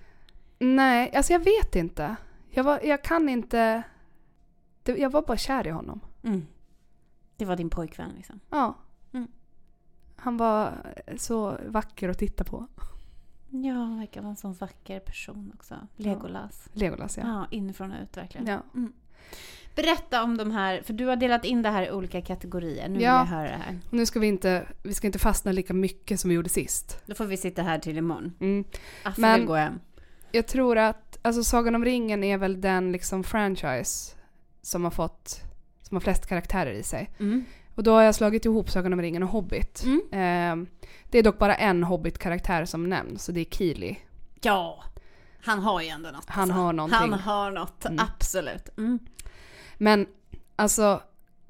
[0.59, 2.16] Nej, alltså jag vet inte.
[2.50, 3.82] Jag, var, jag kan inte...
[4.82, 6.00] Det, jag var bara kär i honom.
[6.22, 6.46] Mm.
[7.36, 8.40] Det var din pojkvän liksom.
[8.50, 8.74] Ja.
[9.12, 9.28] Mm.
[10.16, 10.72] Han var
[11.16, 12.66] så vacker att titta på.
[13.50, 15.74] Ja, han verkar vara en sån vacker person också.
[15.96, 16.68] Legolas.
[16.72, 17.22] Legolas ja.
[17.26, 18.46] Ja, inifrån och ut verkligen.
[18.46, 18.62] ja.
[19.74, 22.88] Berätta om de här, för du har delat in det här i olika kategorier.
[22.88, 23.18] Nu vill Ja.
[23.18, 23.78] jag höra det här.
[23.86, 27.02] Och nu ska vi inte, vi ska inte fastna lika mycket som vi gjorde sist.
[27.07, 28.32] Då får vi sitta här till imorgon.
[28.40, 28.64] Mm.
[29.04, 29.80] Affe Men- vill gå hem.
[30.37, 34.16] Jag tror att, alltså Sagan om ringen är väl den liksom franchise
[34.62, 35.41] som har fått,
[35.82, 37.11] som har flest karaktärer i sig.
[37.18, 37.45] Mm.
[37.74, 39.84] Och då har jag slagit ihop Sagan om ringen och Hobbit.
[39.84, 40.01] Mm.
[40.12, 40.68] Eh,
[41.11, 43.95] det är dock bara en Hobbit-karaktär som nämns och det är Keely.
[44.41, 44.84] Ja,
[45.45, 46.24] han har ju ändå något.
[46.28, 46.55] Han alltså.
[46.62, 46.99] har någonting.
[46.99, 47.99] Han har något, Mm.
[47.99, 48.78] absolut.
[48.78, 48.99] Mm.
[49.78, 50.07] Men
[50.57, 51.03] alltså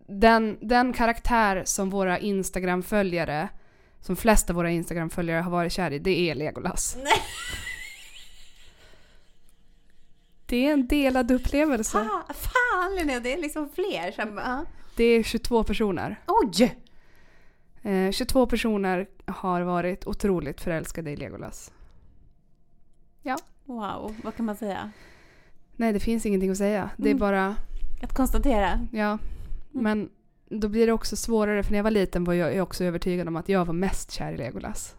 [0.08, 3.48] den, den karaktär som våra Instagram-följare,
[4.00, 6.96] som flest av våra Instagram-följare har varit kär i, det är Legolas.
[7.04, 7.12] Nej.
[10.46, 11.98] Det är en delad upplevelse.
[11.98, 14.36] Ah, fan Linnea, det är liksom fler som...
[14.36, 14.64] ja.
[14.96, 16.20] Det är 22 personer.
[16.26, 16.76] Oj!
[17.82, 21.72] Eh, 22 personer har varit otroligt förälskade i Legolas.
[23.64, 24.90] Wow, vad kan man säga?
[25.76, 26.90] Nej, det finns ingenting att säga.
[26.96, 27.18] Det är Mm.
[27.20, 27.56] bara,
[28.02, 28.86] Att konstatera.
[28.92, 29.18] ja.
[29.70, 30.08] Men
[30.48, 33.36] då blir det också svårare, för när jag var liten var jag också övertygad om
[33.36, 34.96] att jag var mest kär i Legolas.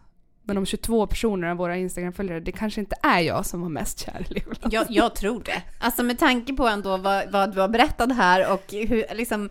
[0.48, 3.98] Men de 22 personerna av våra Instagram-följare, det kanske inte är jag som var mest
[3.98, 4.58] kär i Legolas.
[4.72, 5.62] Jag, jag tror det.
[5.80, 9.50] Alltså med tanke på ändå vad, vad du har berättat här och hur, liksom,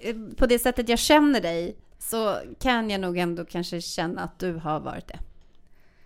[0.00, 4.38] eh, på det sättet jag känner dig så kan jag nog ändå kanske känna att
[4.38, 5.18] du har varit det.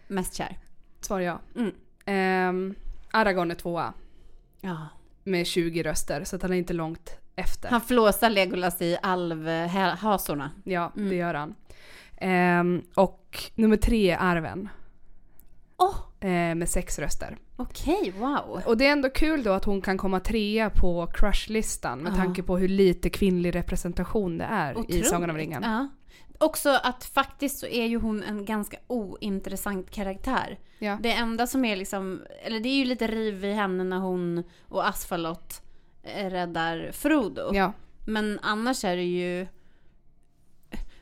[0.09, 0.59] Mest kär.
[1.01, 1.41] Svar ja.
[1.57, 1.73] Mm.
[2.05, 2.75] Ehm,
[3.11, 3.93] Aragorn är tvåa
[4.61, 4.89] Ja.
[5.25, 7.69] med 20 röster, så han är inte långt efter.
[7.69, 10.51] Han flåsar Legolas i alvhasorna.
[10.65, 11.09] Ja, Mm.
[11.09, 11.55] det gör han.
[12.21, 14.69] Ehm, och nummer tre är Arven.
[15.77, 15.97] Åh,
[16.31, 17.37] eh, med sex röster.
[17.57, 18.63] okej, wow.
[18.67, 22.17] Och det är ändå kul då att hon kan komma trea på crushlistan med Ja.
[22.17, 25.09] tanke på hur lite kvinnlig representation det är i Otroligt.
[25.09, 25.63] Sagan om ringen.
[25.63, 25.89] Ja.
[26.41, 30.59] Också att faktiskt så är ju hon en ganska ointressant karaktär.
[30.79, 30.99] Ja.
[31.03, 34.43] Det enda som är liksom, eller det är ju lite riv i henne när hon
[34.69, 35.63] och Asfalot
[36.03, 37.51] eh, räddar Frodo.
[37.55, 37.73] Ja.
[38.07, 39.47] Men annars är det ju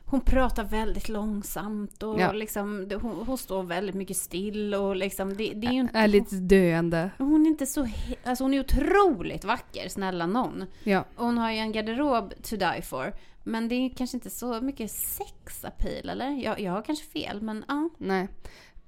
[0.09, 2.31] hon pratar väldigt långsamt och Ja.
[2.31, 5.97] liksom, hon, hon står väldigt mycket still och liksom, det, det är ju inte...
[5.97, 7.11] Är lite döende.
[7.17, 7.87] Hon är inte så...
[8.23, 10.63] Alltså hon är otroligt vacker, snälla någon.
[10.83, 11.05] Ja.
[11.15, 13.13] Och hon har ju en garderob to die for.
[13.43, 16.29] Men det är kanske inte så mycket sex appeal, eller?
[16.43, 17.89] Jag, jag har kanske fel, men ja.
[17.97, 18.27] Nej.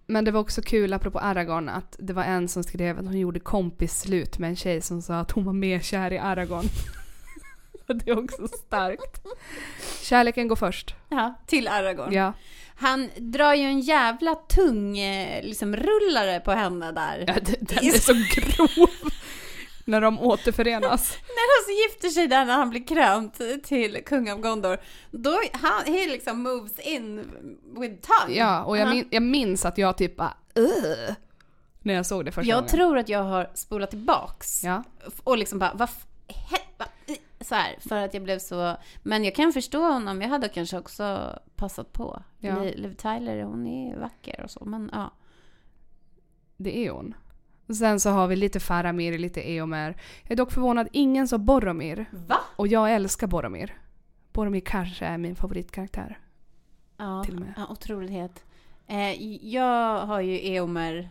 [0.07, 3.19] Men det var också kul, apropå Aragorn, att det var en som skrev att hon
[3.19, 6.65] gjorde kompis slut med en tjej som sa att hon var mer kär i Aragorn.
[8.05, 9.21] det är också starkt.
[10.01, 10.95] Kärleken går först.
[11.09, 12.13] Ja, till Aragorn.
[12.13, 12.33] Ja.
[12.75, 17.23] Han drar ju en jävla tung eh, liksom, rullare på henne där.
[17.27, 18.89] ja den är så grov.
[19.85, 21.17] När de återförenas.
[21.27, 24.77] När han så gifter sig där när han blir krönt till kung av Gondor.
[25.11, 27.17] Då han, he liksom moves in
[27.79, 28.37] with tongue.
[28.37, 28.91] Ja, och jag, Ja.
[28.93, 31.13] min, jag minns att jag typ bara "Ugh",
[31.81, 32.69] När jag såg det första Jag gången.
[32.69, 34.63] tror att jag har spolat tillbaks.
[34.63, 34.83] Ja.
[35.23, 35.89] Och liksom bara, vad
[36.77, 36.85] va-
[37.41, 38.75] så här, för att jag blev så...
[39.03, 42.23] Men jag kan förstå honom, jag hade kanske också passat på.
[42.39, 42.59] Ja.
[42.63, 45.11] Li- Liv Tyler, hon är vacker och så, men ja.
[46.57, 47.13] Det är hon.
[47.77, 49.95] Sen så har vi lite Faramir, lite Eomer.
[50.23, 52.05] Jag är dock förvånad, ingen sa Boromir.
[52.11, 52.37] Va?
[52.55, 53.77] Och jag älskar Boromir.
[54.33, 56.19] Boromir kanske är min favoritkaraktär.
[56.97, 57.53] Ja, Till och med.
[57.57, 58.45] ja otrolighet.
[58.87, 59.23] Eh,
[59.53, 61.09] jag har ju Eomer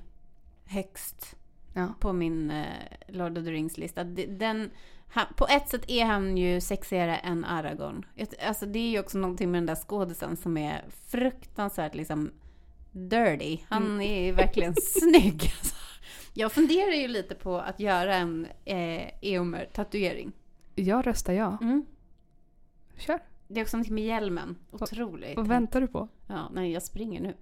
[0.64, 1.36] högst
[1.74, 1.94] Ja.
[2.00, 2.66] på min eh,
[3.08, 4.04] Lord of the Rings-lista.
[4.04, 4.70] Den,
[5.10, 8.06] han, på ett sätt är han ju sexigare än Aragorn.
[8.46, 12.30] Alltså det är ju också någonting med den där skådisen som är fruktansvärt liksom
[12.92, 13.58] dirty.
[13.68, 14.00] Han Mm.
[14.00, 15.42] är ju verkligen snygg.
[15.58, 15.74] Alltså.
[16.34, 20.32] Jag funderar ju lite på att göra en eh, Eomer-tatuering.
[20.74, 21.58] Jag röstar ja.
[21.60, 21.86] Mm.
[22.96, 23.20] Kör.
[23.48, 24.56] Det är också någonting med hjälmen.
[24.70, 25.36] Otroligt.
[25.36, 26.08] Vad väntar du på?
[26.26, 27.34] Ja, nej, jag springer nu.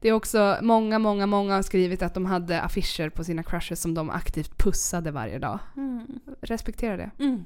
[0.00, 3.80] Det är också många, många, många har skrivit att de hade affischer på sina crushes
[3.80, 5.58] som de aktivt pussade varje dag.
[5.76, 6.06] Mm.
[6.40, 7.10] Respektera det.
[7.18, 7.44] Mm.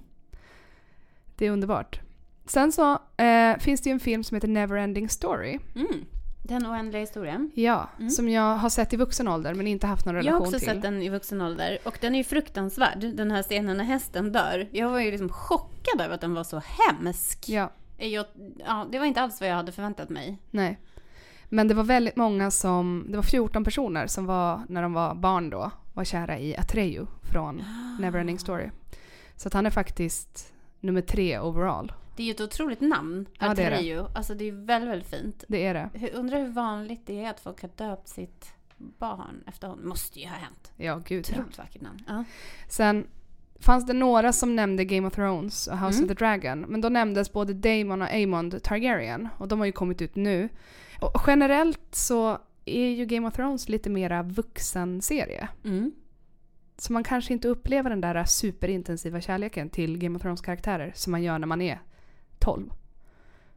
[1.37, 2.01] Det är underbart.
[2.47, 5.59] Sen så eh, finns det ju en film som heter Neverending Story.
[5.75, 6.05] Mm.
[6.43, 7.51] Den oändliga historien.
[7.55, 8.11] Ja, Mm.
[8.11, 10.59] som jag har sett i vuxen ålder men inte haft någon Jag relation har också
[10.59, 10.69] till.
[10.69, 12.99] sett den i vuxen ålder och den är ju fruktansvärd.
[13.15, 14.69] Den här scenen när hästen dör.
[14.73, 17.49] Jag var ju liksom chockad över att den var så hemsk.
[17.49, 18.27] Ja, Jag,
[18.67, 20.39] ja, det var inte alls vad jag hade förväntat mig.
[20.51, 20.79] nej.
[21.53, 25.15] Men det var väldigt många som, det var 14 personer som var, när de var
[25.15, 27.63] barn då, var kära i Atreyu från
[28.01, 28.71] Neverending Story.
[29.37, 31.93] Så att han är faktiskt nummer tre overall.
[32.17, 33.77] Det är ju ett otroligt namn, Ja, det är det.
[33.77, 34.05] Atreyu.
[34.15, 35.45] Alltså det är väldigt, väldigt fint.
[35.49, 35.91] Det är det.
[35.95, 38.53] Hur- Undrar hur vanligt det är att folk har döpt sitt
[38.99, 39.89] barn efter honom.
[39.89, 40.73] Måste ju ha hänt.
[40.77, 41.35] Ja, gud ja.
[41.35, 41.99] Otroligt vackert namn.
[42.09, 42.25] Ja.
[42.69, 43.07] Sen
[43.61, 46.05] fanns det några som nämnde Game of Thrones och House Mm.
[46.05, 46.61] of the Dragon.
[46.61, 49.29] Men då nämndes både Daemon och Aemond Targaryen.
[49.39, 50.49] Och de har ju kommit ut nu.
[51.01, 55.49] Och generellt så är ju Game of Thrones lite mera vuxenserie.
[55.65, 55.93] Mm.
[56.79, 61.11] Så man kanske inte upplever den där superintensiva kärleken till Game of Thrones karaktärer som
[61.11, 61.81] man gör när man är
[62.39, 62.73] 12.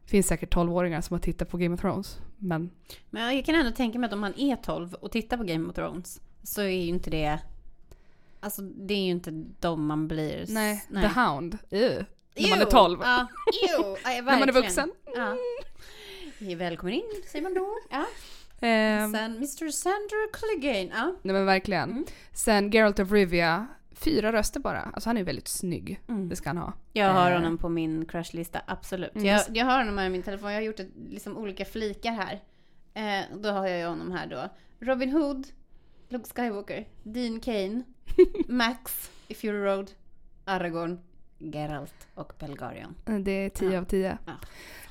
[0.03, 2.19] Det finns säkert 12-åringar som har tittat på Game of Thrones.
[2.37, 2.69] Men
[3.09, 5.69] Men jag kan ändå tänka mig att om man är 12 och tittar på Game
[5.69, 7.39] of Thrones så är ju inte det...
[8.39, 10.45] Alltså det är ju inte de man blir.
[10.47, 11.53] nej, The Hound.
[11.53, 12.03] Uh,
[12.35, 12.71] när man är Ew.
[12.71, 12.99] 12.
[13.03, 13.27] Ja,
[13.69, 13.97] ew.
[14.03, 14.91] Ja, När man är vuxen.
[15.15, 15.37] Ja.
[16.47, 17.77] Välkommen in, säger man då.
[17.89, 18.05] Ja.
[18.67, 19.69] Ehm, Sen Mr.
[19.71, 20.89] Sandra Clegane.
[20.93, 21.15] Ja.
[21.21, 21.91] nej men verkligen.
[21.91, 22.05] Mm.
[22.33, 24.81] Sen Geralt of Rivia, fyra röster bara.
[24.81, 26.01] Alltså han är väldigt snygg.
[26.07, 26.29] Mm.
[26.29, 26.73] Det ska han ha.
[26.93, 27.37] Jag har Eh.
[27.37, 29.15] honom på min crushlista, absolut.
[29.15, 29.27] Mm.
[29.27, 32.11] Jag, jag har honom här i min telefon, jag har gjort ett, liksom olika flikar
[32.11, 32.39] här.
[32.93, 34.49] Eh, då har jag ju honom här då.
[34.85, 35.47] Robin Hood,
[36.09, 37.83] Luke Skywalker, Dean Kane,
[38.47, 39.91] Max i Fury Road,
[40.45, 40.99] Aragorn,
[41.51, 42.95] Geralt och Belgarion.
[43.23, 43.79] Det är 10 Ja.
[43.79, 44.17] av 10.
[44.25, 44.31] Ja.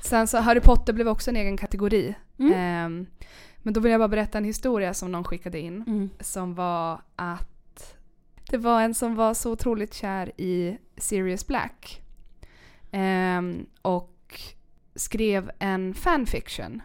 [0.05, 2.14] Sen så Harry Potter blev också en egen kategori.
[2.38, 2.53] Mm.
[2.55, 3.07] Ehm,
[3.62, 5.82] men då vill jag bara berätta en historia som någon skickade in.
[5.86, 6.11] Mm.
[6.20, 7.96] Som var att
[8.50, 12.03] det var en som var så otroligt kär i Sirius Black.
[12.90, 14.40] Ehm, och
[14.94, 16.82] skrev en fanfiction.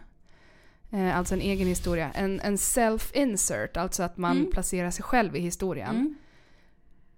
[0.90, 2.10] Eh, alltså en egen historia.
[2.14, 4.50] En, en self-insert, alltså att man Mm.
[4.52, 6.14] placerar sig själv i historien.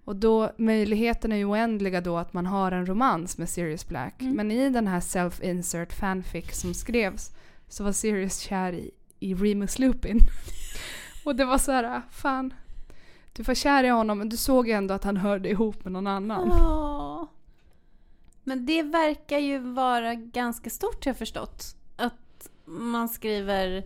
[0.05, 4.21] Och då, möjligheten är ju oändliga då att man har en romans med Sirius Black.
[4.21, 4.35] Mm.
[4.35, 7.31] Men i den här self-insert fanfic som skrevs
[7.67, 10.19] så var Sirius kär i, i Remus Lupin.
[11.25, 12.53] och det var så här, fan.
[13.33, 16.07] Du var kär i honom men du såg ändå att han hörde ihop med någon
[16.07, 16.51] annan.
[16.51, 17.23] Åh.
[18.43, 21.75] Men det verkar ju vara ganska stort jag förstått.
[21.95, 23.83] Att man skriver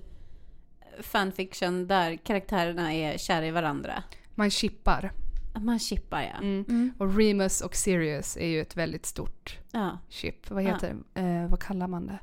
[1.01, 4.03] fanfiction där karaktärerna är kära i varandra.
[4.35, 5.11] Man chippar.
[5.59, 6.37] Man chippar ja.
[6.41, 6.65] Mm.
[6.69, 6.93] Mm.
[6.97, 9.97] Och Remus och Sirius är ju ett väldigt stort ja.
[10.09, 10.49] chip.
[10.51, 10.67] Vad Ja.
[10.73, 12.19] heter eh, vad kallar man det?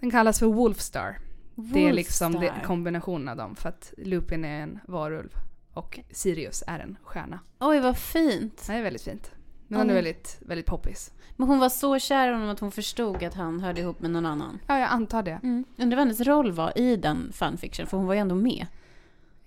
[0.00, 1.18] Den kallas för Wolfstar.
[1.54, 2.62] Det är liksom det, Wolfstar.
[2.64, 3.56] kombinationen av dem.
[3.56, 5.30] För att Lupin är en varulv
[5.72, 7.40] och Sirius är en stjärna.
[7.60, 8.64] Oj vad fint.
[8.66, 9.30] Det är väldigt fint.
[9.68, 11.12] Men den är väldigt, väldigt poppis.
[11.36, 14.10] Men hon var så kär i honom att hon förstod att han hörde ihop med
[14.10, 14.58] någon annan.
[14.66, 15.40] Ja, jag antar det.
[15.42, 15.64] Mm.
[15.78, 18.66] Undrar vad hennes roll var i den fanfiction, för hon var ju ändå med.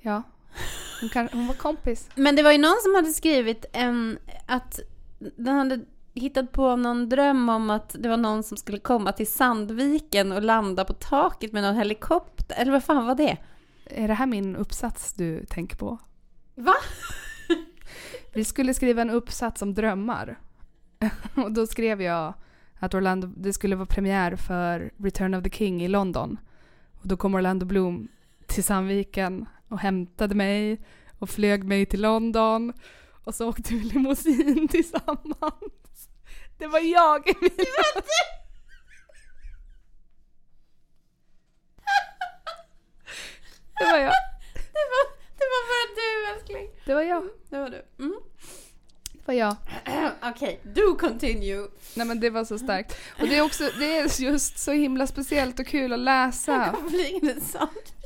[0.01, 0.23] Ja.
[1.01, 2.09] Hon, kan, hon var kompis.
[2.15, 4.79] Men det var ju någon som hade skrivit en, att
[5.19, 5.79] den hade
[6.13, 10.41] hittat på någon dröm om att det var någon som skulle komma till Sandviken och
[10.41, 12.55] landa på taket med någon helikopter.
[12.59, 13.37] Eller vad fan var det?
[13.85, 15.97] Är det här min uppsats du tänker på?
[16.55, 16.75] Va?
[18.33, 20.39] Vi skulle skriva en uppsats om drömmar.
[21.35, 22.33] Och då skrev jag
[22.79, 26.37] att Orlando, det skulle vara premiär för Return of the King i London.
[27.01, 28.07] Och då kom Orlando Bloom
[28.47, 30.81] till Sandviken och hämtade mig
[31.19, 32.73] och flög mig till London.
[33.23, 36.09] Och så åkte vi limousin tillsammans.
[36.57, 37.65] Det var jag, Emilia.
[43.79, 44.13] Det var jag.
[44.53, 45.05] Det var,
[45.37, 46.69] det var bara du älskling.
[46.85, 47.29] Det var jag.
[47.49, 48.03] Det var du.
[48.03, 48.19] Mm.
[49.13, 49.55] Det var jag.
[50.35, 51.67] Okej, do continue.
[51.95, 52.97] Nej men det var så starkt.
[53.21, 56.75] Och det är också, det är just så himla speciellt och kul att läsa.
[56.75, 57.98] Kom flygande sånt.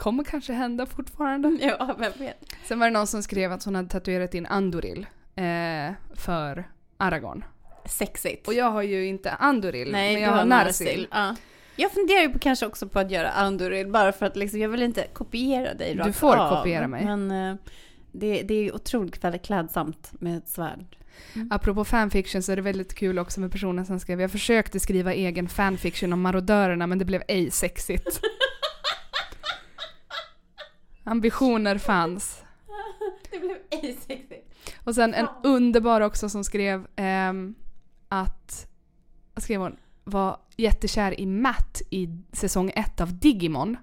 [0.00, 1.48] Kommer kanske hända fortfarande.
[1.60, 2.36] Ja, vem vet.
[2.64, 7.44] Sen var det någon som skrev att hon hade tatuerat in Andoril eh, för Aragorn.
[7.84, 8.48] Sexigt.
[8.48, 11.08] Och jag har ju inte Andoril, Nej, men du jag har Narsil.
[11.10, 11.36] Ja.
[11.76, 14.68] Jag funderar ju på, kanske också på att göra Andoril bara för att liksom, jag
[14.68, 16.56] vill inte kopiera dig Du rakt får av.
[16.56, 17.04] kopiera mig.
[17.04, 17.56] Men eh,
[18.12, 20.96] det, det är ju otroligt väldigt klädsamt med ett svärd.
[21.50, 25.14] Apropå fanfiction så är det väldigt kul också med personen som skrev Jag försökte skriva
[25.14, 28.20] egen fanfiction om marodörerna men det blev ej sexigt.
[31.04, 32.42] Ambitioner fanns.
[33.30, 34.54] det blev ej sexigt.
[34.84, 37.54] Och sen en underbar också som skrev ehm,
[38.08, 38.66] att,
[39.34, 43.76] vad skrev hon, var jättekär i Matt i säsong ett av Digimon.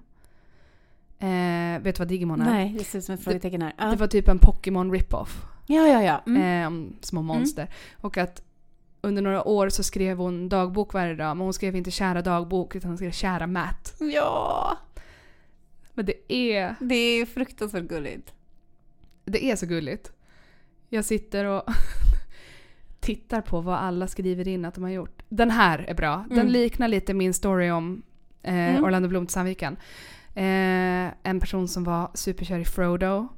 [1.18, 2.50] Eh, vet du vad Digimon är?
[2.50, 3.74] Nej, det ser ut som ett frågetecken här.
[3.78, 5.44] Ja, Det var typ en Pokémon rip-off.
[5.66, 6.02] ja, ja.
[6.02, 6.22] ja.
[6.26, 6.42] Mm.
[6.42, 7.68] Ehm, små monster.
[8.00, 8.42] Och att
[9.00, 12.74] under några år så skrev hon dagbok varje dag, men hon skrev inte kära dagbok
[12.74, 13.94] utan hon skrev kära Matt.
[13.98, 14.76] ja,
[15.98, 18.32] Men det är, det är fruktansvärt gulligt.
[19.24, 20.12] det är så gulligt.
[20.88, 21.62] Jag sitter och
[23.00, 25.22] tittar på vad alla skriver in att de har gjort.
[25.28, 26.24] Den här är bra.
[26.28, 26.52] Den Mm.
[26.52, 28.02] liknar lite min story om
[28.42, 28.84] eh, Mm.
[28.84, 29.76] Orlando Bloom till Sandviken.
[30.34, 33.28] Eh, en person som var superkär i Frodo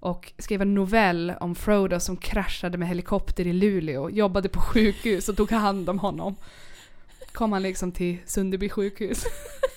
[0.00, 5.28] och skrev en novell om Frodo som kraschade med helikopter i Luleå, jobbade på sjukhus
[5.28, 6.36] och tog hand om honom.
[7.32, 9.24] Kom han liksom till Sunderby sjukhus.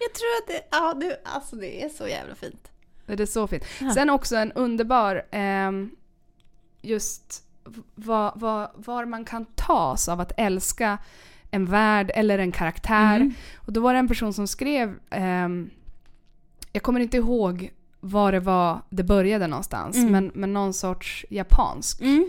[0.00, 2.70] Jag tror att det, ja, du, alltså det är så jävla fint.
[3.06, 3.64] Det är så fint.
[3.80, 3.90] Ja.
[3.90, 5.90] Sen också en underbar, ehm,
[6.82, 7.42] just
[7.94, 10.98] vad, vad, var man kan tas av att älska
[11.50, 13.16] en värld eller en karaktär.
[13.16, 13.34] Mm.
[13.56, 15.70] Och då var det en person som skrev, ehm,
[16.72, 17.70] jag kommer inte ihåg
[18.00, 20.12] var det var det började någonstans, Mm.
[20.12, 22.00] men, men någon sorts japansk.
[22.00, 22.28] Mm.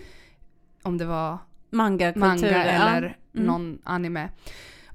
[0.83, 1.37] Om det var
[1.69, 2.33] manga ja.
[2.47, 3.47] eller Mm.
[3.47, 4.29] någon anime.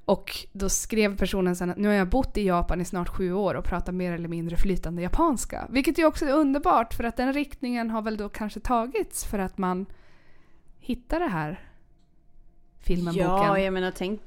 [0.05, 3.33] Och då skrev personen sen att nu har jag bott i Japan i snart sju
[3.33, 5.67] år och pratar mer eller mindre flytande japanska.
[5.69, 9.39] Vilket ju också är underbart för att den riktningen har väl då kanske tagits för
[9.39, 9.85] att man
[10.79, 11.59] hittar det här
[12.79, 13.63] filmen, Ja, boken.
[13.63, 14.21] jag menar tänk,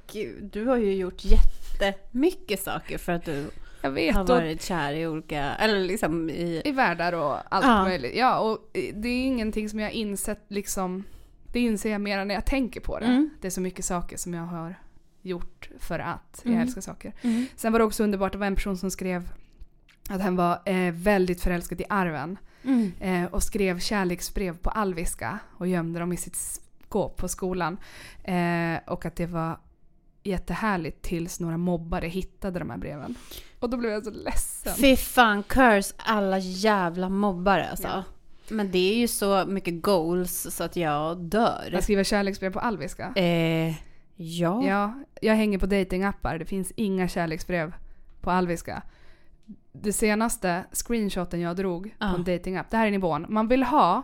[0.52, 3.44] du har ju gjort jättemycket saker för att du
[3.82, 4.14] Jag vet.
[4.16, 6.62] har varit kär i olika, eller liksom i...
[6.64, 7.82] i världar och allt Ja.
[7.84, 8.16] möjligt.
[8.16, 11.04] Ja, och det är ingenting som jag insett liksom,
[11.52, 13.06] det inser jag mer när jag tänker på det.
[13.06, 13.30] Mm.
[13.40, 14.74] Det är så mycket saker som jag har
[15.26, 16.62] gjort för att jag Mm.
[16.62, 17.12] älskar saker.
[17.22, 17.46] Mm.
[17.56, 19.28] Sen var det också underbart, det var en person som skrev
[20.08, 22.92] att han var eh, väldigt förälskad i arven Mm.
[23.00, 27.76] eh, och skrev kärleksbrev på alviska och gömde dem i sitt skåp på skolan.
[28.24, 29.58] Eh, och att det var
[30.22, 33.14] jättehärligt tills några mobbare hittade de här breven.
[33.60, 34.74] Och då blev jag så ledsen.
[34.76, 37.86] Fy fan, curse alla jävla mobbare alltså.
[37.88, 38.04] Ja.
[38.48, 41.68] Men det är ju så mycket goals så att jag dör.
[41.72, 43.12] Jag skriver kärleksbrev på alviska.
[43.14, 43.74] Eh,
[44.16, 44.62] ja.
[44.66, 46.38] Ja, jag hänger på datingappar.
[46.38, 47.74] Det finns inga kärleksbrev
[48.20, 48.82] på alviska.
[49.72, 52.10] Det senaste screenshoten jag drog Ja.
[52.10, 53.26] på en datingapp, det här är nivån.
[53.28, 54.02] Man vill ha,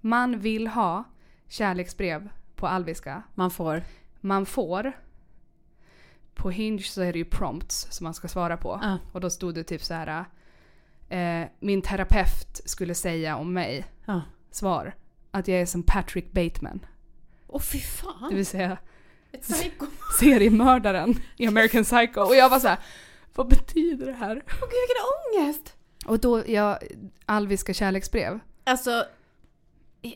[0.00, 1.04] man vill ha
[1.48, 3.22] kärleksbrev på alviska.
[3.34, 3.82] Man får.
[4.20, 4.92] Man får,
[6.34, 8.80] på Hinge så är det ju prompts som man ska svara på.
[8.82, 8.98] Ja.
[9.12, 10.24] Och då stod det typ så här.
[11.08, 14.20] Eh, min terapeut skulle säga om mig, Ja.
[14.50, 14.94] svar,
[15.30, 16.86] att jag är som Patrick Bateman.
[17.46, 18.28] Åh fy fan.
[18.30, 18.78] Det vill säga
[19.36, 19.86] Ett psyko.
[20.20, 22.20] seriemördaren i American Psycho.
[22.20, 22.78] Och jag var så här,
[23.34, 24.36] vad betyder det här?
[24.46, 25.74] Åh gud vilken ångest.
[26.06, 26.78] Och då, jag,
[27.26, 28.40] alviska kärleksbrev.
[28.64, 29.04] Alltså,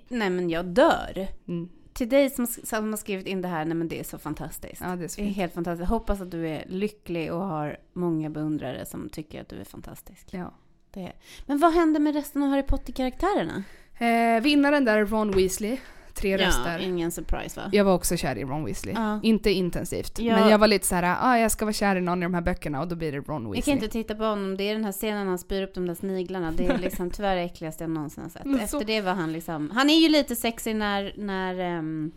[0.08, 1.28] nej men jag dör.
[1.48, 1.68] Mm.
[1.92, 4.82] Till dig som, som har skrivit in det här, nej men det är så fantastiskt.
[4.84, 5.80] Ja, det är så Det är helt fantastiskt.
[5.90, 9.64] Jag hoppas att du är lycklig och har många beundrare som tycker att du är
[9.64, 10.26] fantastisk.
[10.30, 10.54] Ja.
[10.90, 11.12] Det är.
[11.46, 13.62] Men vad händer med resten av Harry Potter-karaktärerna?
[13.98, 15.78] Eh, vinnaren där är Ron Weasley.
[16.20, 16.78] Tre röster.
[16.78, 17.68] ingen surprise va?
[17.72, 18.94] Jag var också kär i Ron Weasley.
[18.94, 19.20] Ja.
[19.22, 20.18] Inte intensivt.
[20.18, 20.36] Ja.
[20.40, 22.34] Men jag var lite så här, ah, jag ska vara kär i någon i de
[22.34, 23.56] här böckerna och då blir det Ron Weasley.
[23.56, 24.56] Jag kan inte titta på honom.
[24.56, 26.52] Det är den här scenen han spyr upp de där sniglarna.
[26.52, 28.44] Det är liksom tyvärr det äckligaste jag någonsin har sett.
[28.44, 29.70] Men så- Efter det var han liksom...
[29.74, 32.10] Han är ju lite sexig när, när ehm,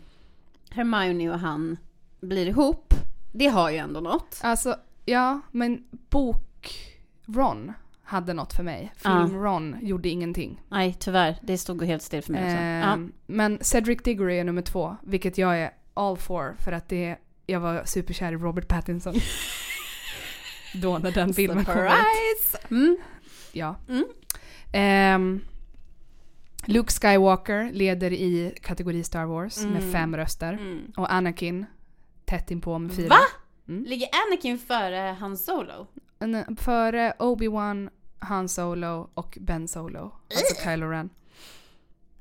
[0.70, 1.76] Hermione och han
[2.20, 2.94] blir ihop.
[3.32, 4.40] Det har ju ändå något.
[4.42, 6.74] Alltså, ja, men bok
[7.26, 7.72] Ron
[8.04, 8.92] hade något för mig.
[8.96, 10.60] Film Ron gjorde ingenting.
[10.68, 11.36] Nej, tyvärr.
[11.42, 12.56] Det stod helt still för mig också.
[12.56, 12.92] Ja.
[12.92, 17.16] Ehm, Men Cedric Diggory är nummer två, vilket jag är all for för att det,
[17.46, 19.14] jag var superkär i Robert Pattinson.
[20.82, 22.70] Då när den filmen kom ut.
[22.70, 22.96] Mm.
[23.52, 23.76] Ja.
[23.88, 24.04] Mm.
[24.72, 25.40] Ehm,
[26.66, 29.92] Luke Skywalker leder i kategori Star Wars med Mm.
[29.92, 30.52] fem röster.
[30.52, 30.92] Mm.
[30.96, 31.66] Och Anakin
[32.24, 33.08] tätt inpå med fyra.
[33.08, 33.18] Va?
[33.68, 33.84] Mm.
[33.84, 35.86] Ligger Anakin före Han Solo?
[36.58, 40.12] Före Obi-Wan, Han Solo och Ben Solo.
[40.34, 41.10] Alltså Kylo Ren.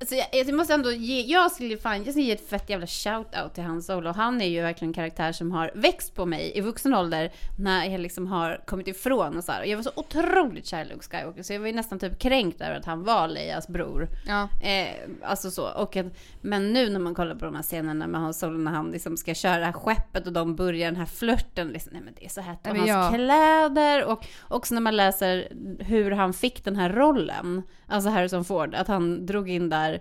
[0.04, 2.86] Alltså jag, jag måste ändå ge, jag skulle fan, jag ska ge ett fett jävla
[2.86, 4.12] shout-out till Han Solo.
[4.12, 7.86] Han är ju verkligen en karaktär som har växt på mig i vuxen ålder när
[7.86, 9.64] jag liksom har kommit ifrån och så här.
[9.64, 12.62] Jag var så otroligt kär i Luke Skywalker så jag var ju nästan typ kränkt
[12.62, 14.08] över att han var Leias bror.
[14.28, 14.50] Ja.
[14.64, 15.70] Eh, alltså så.
[15.70, 16.06] Och att,
[16.42, 19.18] men nu när man kollar på de här scenerna med Han Solo när han liksom
[19.18, 21.68] ska köra skeppet och de börjar den här flörten.
[21.68, 22.68] Liksom, nej men det är så hett.
[22.68, 25.48] Och hans kläder och också när man läser
[25.80, 27.64] hur han fick den här rollen.
[27.88, 28.76] Alltså Harrison Ford.
[28.76, 29.93] Att han drog in där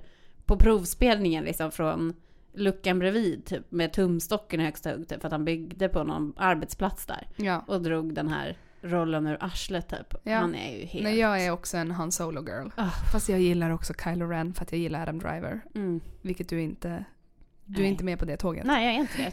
[0.44, 2.14] på provspelningen liksom från
[2.54, 6.32] luckan bredvid typ med tumstocken i högsta hugg typ för att han byggde på någon
[6.36, 7.28] arbetsplats där.
[7.36, 7.64] ja.
[7.66, 10.14] Och drog den här rollen ur arslet typ.
[10.22, 10.36] Ja.
[10.38, 11.04] Han är ju helt...
[11.04, 12.68] Nej, jag är också en Han Solo girl.
[12.76, 12.90] Ah.
[13.12, 15.60] Fast jag gillar också Kylo Ren för att jag gillar Adam Driver.
[15.74, 16.00] Mm.
[16.22, 17.04] Vilket du inte...
[17.64, 17.90] Du är Nej.
[17.90, 18.64] inte med på det tåget.
[18.66, 19.32] Nej, jag är inte det.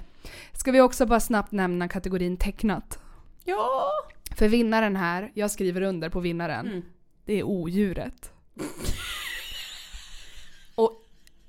[0.58, 3.00] Ska vi också bara snabbt nämna kategorin tecknat?
[3.46, 3.86] Ja!
[4.36, 6.82] För vinnaren här, jag skriver under på vinnaren, Mm.
[7.26, 8.34] det är odjuret.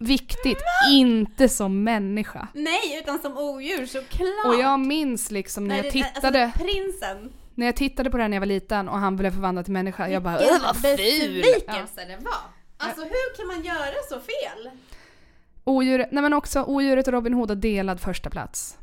[0.02, 0.58] Viktigt,
[0.90, 2.48] inte som människa.
[2.54, 4.46] Nej, utan som odjur såklart!
[4.46, 7.32] Och jag minns liksom när jag det- tittade, Alltså, prinsen.
[7.54, 10.08] när jag tittade på den när jag var liten och han blev förvandlad till människa,
[10.08, 11.44] jag bara "Åh, vad ful!
[11.66, 11.74] Ja.
[11.96, 12.34] det var.
[12.78, 14.70] Alltså hur kan man göra så fel?
[15.64, 18.78] Odjuret, nej men också odjuret och Robin Hood har delad första plats.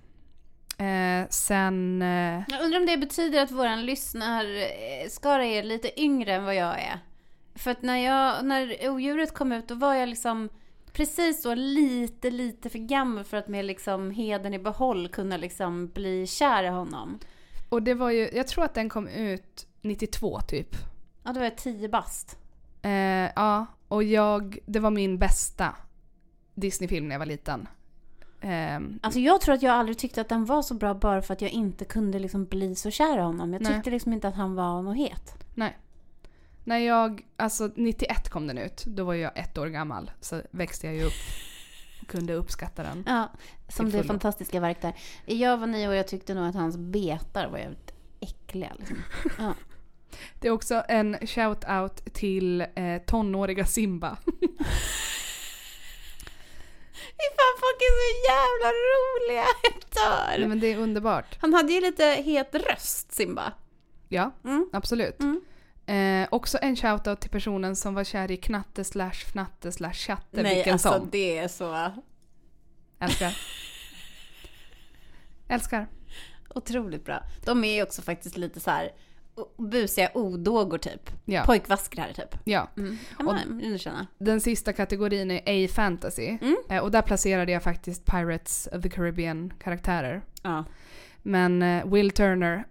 [0.77, 2.01] Eh, sen...
[2.01, 6.79] Eh, Jag undrar om det betyder att våran lyssnarskara är lite yngre än vad jag
[6.81, 6.99] är.
[7.55, 10.49] För att när, jag, när odjuret kom ut då var jag liksom
[10.97, 15.87] precis så lite, lite för gammal för att med liksom heden i behåll kunna liksom
[15.87, 17.19] bli kär i honom.
[17.69, 20.75] och det var ju, jag tror att den kom ut 92 typ.
[21.23, 22.37] Ja, då var jag tio bast.
[22.81, 22.91] Eh,
[23.35, 25.75] ja, och jag, det var min bästa
[26.55, 27.67] Disney-film när jag var liten.
[28.41, 31.33] Ehm, Alltså jag tror att jag aldrig tyckte att den var så bra bara för
[31.33, 33.53] att jag inte kunde liksom bli så kär i honom.
[33.53, 33.73] Jag Nej.
[33.73, 35.33] tyckte liksom inte att han var något het.
[36.67, 40.11] När jag, alltså 91 kom den ut, då var jag ett år gammal.
[40.21, 41.13] Så växte jag ju upp
[42.01, 43.03] och kunde uppskatta den.
[43.07, 43.31] Ja,
[43.67, 44.93] som det fantastiska verk där.
[45.25, 48.73] Jag var nio och jag tyckte nog att hans betar var jävligt äckliga.
[48.79, 48.97] Liksom.
[49.37, 49.53] Ja.
[50.39, 54.17] Det är också en shout-out till eh, tonåriga Simba.
[57.37, 59.45] Fan, folk är så jävla roliga.
[59.63, 59.73] Jag
[60.29, 60.47] Nej, dör.
[60.47, 61.37] men det är underbart.
[61.41, 63.53] Han hade ju lite het röst, Simba.
[64.07, 64.69] Ja, Mm.
[64.73, 65.19] absolut.
[65.19, 65.41] Mm.
[65.87, 70.43] Eh, också en shoutout till personen som var kär i Knatte slash Fnatte slash Chatte
[70.43, 71.09] Nej, vilken alltså som.
[71.11, 71.91] det är så
[72.99, 73.37] Älskar.
[75.47, 75.87] Älskar.
[76.55, 77.23] otroligt bra.
[77.45, 78.91] De är ju också faktiskt lite så här
[79.57, 81.09] busiga odågor typ.
[81.25, 81.43] Ja.
[81.45, 82.35] Pojkvaskrar typ.
[82.43, 82.69] ja.
[82.77, 82.97] Mm.
[83.19, 84.07] underkänna.
[84.17, 86.37] Den sista kategorin är A-fantasy.
[86.41, 86.55] Mm.
[86.69, 90.21] Eh, och där placerade jag faktiskt Pirates of the Caribbean karaktärer.
[90.41, 90.65] Ja.
[91.17, 92.67] Men eh, Will Turner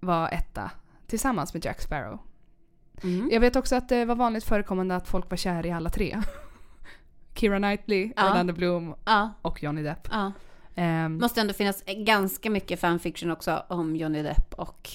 [0.00, 0.70] var etta
[1.06, 2.18] tillsammans med Jack Sparrow.
[3.02, 3.28] Mm.
[3.32, 6.18] Jag vet också att det var vanligt förekommande att folk var kär i alla tre.
[7.34, 8.30] Keira Knightley, Ja.
[8.30, 10.08] Orlando Bloom Ja, och Johnny Depp.
[10.10, 10.32] ja.
[10.74, 14.90] Ehm, Måste ändå finnas ganska mycket fanfiction också om Johnny Depp och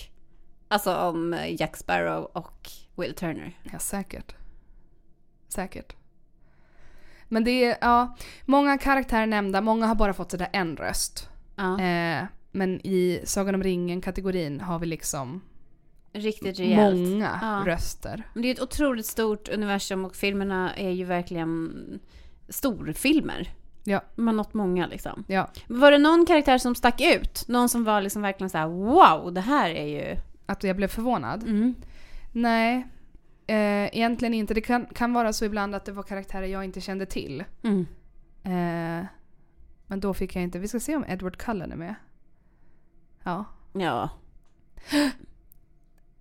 [0.68, 3.58] Alltså om Jack Sparrow och Will Turner.
[3.72, 4.36] ja, säkert.
[5.48, 5.96] Säkert.
[7.28, 11.30] Men det är, ja, många karaktärer nämnda, många har bara fått sådär en röst.
[11.56, 15.42] Ja, Eh, men i Sagan om ringen-kategorin har vi liksom
[16.14, 17.10] riktigt rejält.
[17.10, 17.64] många Ja.
[17.66, 18.24] röster.
[18.34, 21.72] Men det är ett otroligt stort universum och filmerna är ju verkligen
[22.50, 23.50] storfilmer.
[23.84, 24.02] Ja.
[24.16, 25.24] Man nått många liksom.
[25.28, 27.48] Ja, Var det någon karaktär som stack ut?
[27.48, 30.18] Någon som var liksom verkligen så här: wow, det här är ju...
[30.46, 31.44] att jag blev förvånad.
[31.44, 31.76] Mm.
[32.32, 32.88] Nej,
[33.48, 34.54] eh, egentligen inte.
[34.54, 37.44] Det kan, kan vara så ibland att det var karaktärer jag inte kände till.
[37.64, 37.86] Mm.
[38.44, 39.06] Eh,
[39.88, 40.60] men då fick jag inte.
[40.60, 41.96] Vi ska se om Edward Cullen är med.
[43.24, 43.46] Ja.
[43.74, 44.10] Ja.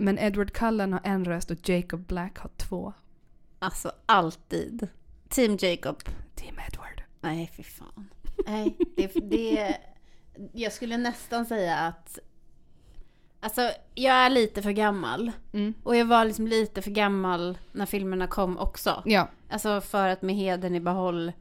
[0.00, 2.92] Men Edward Cullen har en röst och Jacob Black har två.
[3.58, 4.88] Alltså alltid.
[5.28, 6.02] Team Jacob.
[6.34, 7.02] Team Edward.
[7.20, 8.08] Nej, fy fan.
[8.46, 9.76] Nej, det, det...
[10.52, 12.18] Jag skulle nästan säga att...
[13.40, 15.32] Alltså, jag är lite för gammal.
[15.52, 15.74] Mm.
[15.82, 19.02] Och jag var liksom lite för gammal när filmerna kom också.
[19.06, 21.32] Ja, Alltså för att med heden i behåll...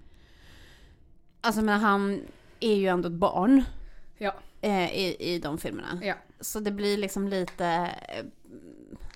[1.41, 2.22] Alltså men han
[2.60, 3.64] är ju ändå ett barn.
[4.18, 4.34] Ja.
[4.62, 5.99] Eh, i, I de filmerna.
[6.01, 6.16] ja.
[6.41, 7.89] Så det blir liksom lite...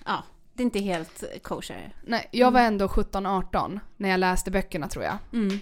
[0.04, 0.22] Ja,
[0.54, 1.94] det är inte helt kosher.
[2.02, 5.16] Nej, jag var ändå 17-18 när jag läste böckerna tror jag.
[5.32, 5.58] Mm.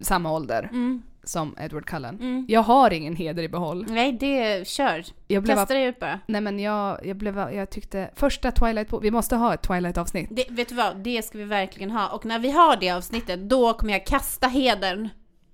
[0.00, 1.02] Samma ålder Mm.
[1.24, 2.14] som Edward Cullen.
[2.20, 2.46] Mm.
[2.48, 3.86] Jag har ingen heder i behåll.
[3.88, 4.68] Nej, det...
[4.68, 5.04] Kör.
[5.28, 5.56] Jag blev...
[5.56, 6.20] Kasta dig ut bara.
[6.26, 7.38] Nej men jag, jag blev...
[7.38, 8.10] Jag tyckte...
[8.14, 8.88] Första Twilight...
[9.02, 10.28] Vi måste ha ett Twilight-avsnitt.
[10.30, 10.96] Det, vet du vad?
[10.96, 12.08] Det ska vi verkligen ha.
[12.08, 15.08] Och när vi har det avsnittet, då kommer jag kasta hedern.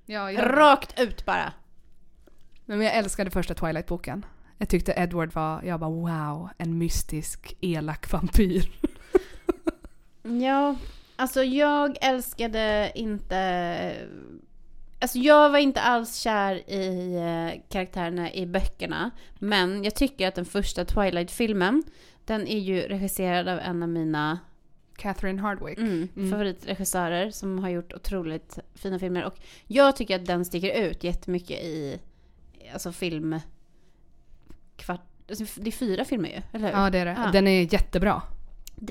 [0.06, 0.56] Ja, jag...
[0.58, 1.52] Rakt ut bara.
[2.64, 4.24] Men jag älskade första Twilight-boken.
[4.62, 5.62] Jag tyckte Edward var...
[5.62, 8.70] Jag bara wow, en mystisk, elak vampyr.
[10.22, 10.76] Ja,
[11.16, 13.36] alltså jag älskade inte...
[14.98, 19.10] Alltså jag var inte alls kär i eh, karaktärerna i böckerna.
[19.38, 21.82] Men jag tycker att den första Twilight-filmen,
[22.24, 24.38] den är ju regisserad av en av mina
[24.96, 25.78] Catherine Hardwick.
[25.78, 26.30] mm, Mm.
[26.30, 29.24] favoritregissörer som har gjort otroligt fina filmer.
[29.24, 29.34] Och
[29.66, 31.98] jag tycker att den sticker ut jättemycket i
[32.72, 33.40] alltså film...
[35.30, 36.78] Alltså det är fyra filmer ju, eller hur?
[36.82, 37.16] Ja det är det.
[37.24, 37.30] Ja.
[37.32, 38.22] Den är jättebra.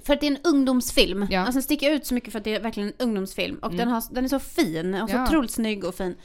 [0.05, 1.27] För att det är en ungdomsfilm.
[1.29, 1.39] Ja.
[1.39, 3.57] Alltså den sticker ut så mycket för att det är verkligen en ungdomsfilm.
[3.57, 3.77] Och Mm.
[3.77, 5.23] den, har, den är så fin och så Ja.
[5.23, 6.15] otroligt snygg och fin.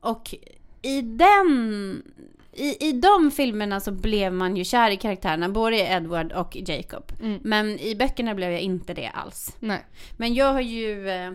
[0.00, 0.34] Och
[0.82, 2.02] i den...
[2.52, 6.56] I, I de filmerna så blev man ju kär i karaktärerna, både i Edward och
[6.56, 7.12] Jacob.
[7.22, 7.38] Mm.
[7.42, 9.56] Men i böckerna blev jag inte det alls.
[9.60, 11.32] Nej, Men jag har ju eh,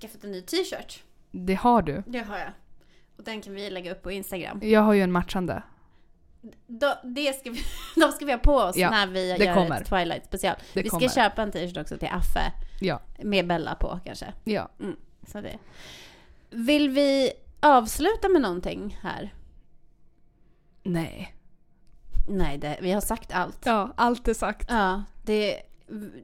[0.00, 1.02] skaffat en ny t-shirt.
[1.30, 2.02] det har du.
[2.06, 2.48] Det har jag.
[3.18, 4.60] Och den kan vi lägga upp på Instagram.
[4.62, 5.62] Jag har ju en matchande.
[6.66, 7.60] Då, det ska vi,
[8.00, 9.80] de ska vi ha på oss Ja, när vi gör kommer.
[9.80, 10.56] ett Twilight special.
[10.74, 11.10] Det vi ska kommer.
[11.10, 12.52] köpa en t-shirt också till Affe.
[12.80, 13.00] Ja.
[13.18, 14.32] Med Bella på kanske.
[14.44, 14.68] Ja.
[15.26, 15.58] Så det.
[16.50, 19.34] Vill vi avsluta med någonting här?
[20.82, 21.34] Nej.
[22.28, 23.58] Nej, det, vi har sagt allt.
[23.64, 24.66] Ja, allt är sagt.
[24.70, 25.62] Ja, det,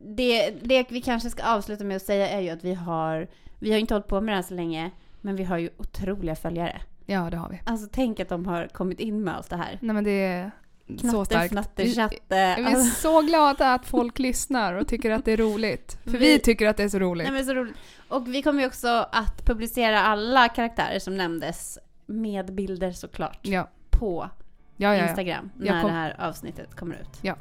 [0.05, 3.73] det, det vi kanske ska avsluta med att säga är ju att vi har, vi
[3.73, 4.91] har inte hållit på med det här så länge,
[5.21, 6.81] men vi har ju otroliga följare.
[7.11, 7.61] Ja, det har vi.
[7.65, 9.79] Alltså tänk att de har kommit in med allt det här.
[9.81, 10.51] Nej men det är
[10.87, 11.51] så Knatte, starkt.
[11.53, 12.17] fnatte, Vi- chatte.
[12.29, 15.99] Vi är Alltså, så glada att folk lyssnar och tycker att det är roligt.
[16.05, 17.27] För vi, Vi- tycker att det är så roligt.
[17.27, 17.77] nej, men så roligt.
[18.09, 23.69] Och vi kommer ju också att publicera alla karaktärer som nämndes med bilder såklart Ja.
[23.91, 24.31] på
[24.77, 25.09] Ja, ja.
[25.09, 27.19] Instagram när kom- det här avsnittet kommer ut.
[27.23, 27.37] Ja.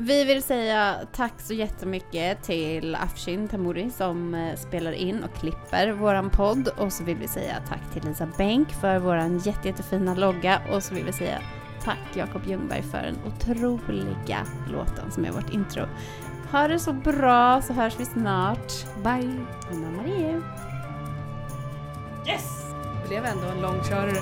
[0.00, 5.92] Vi vill säga tack så jättemycket till Afshin Tamuri som eh, spelar in och klipper
[5.92, 6.68] våran podd.
[6.68, 10.62] Och så vill vi säga tack till Lisa Bänk för våran jätte, jättefina logga.
[10.72, 11.38] Och så vill vi säga
[11.84, 15.84] tack Jakob Ljungberg för den otroliga låten som är vårt intro.
[16.52, 18.72] Ha det så bra så hörs vi snart.
[19.04, 19.44] Bye!
[19.70, 20.42] Anna Marie.
[22.26, 22.64] Yes!
[23.02, 24.18] Det blev ändå en långkörare.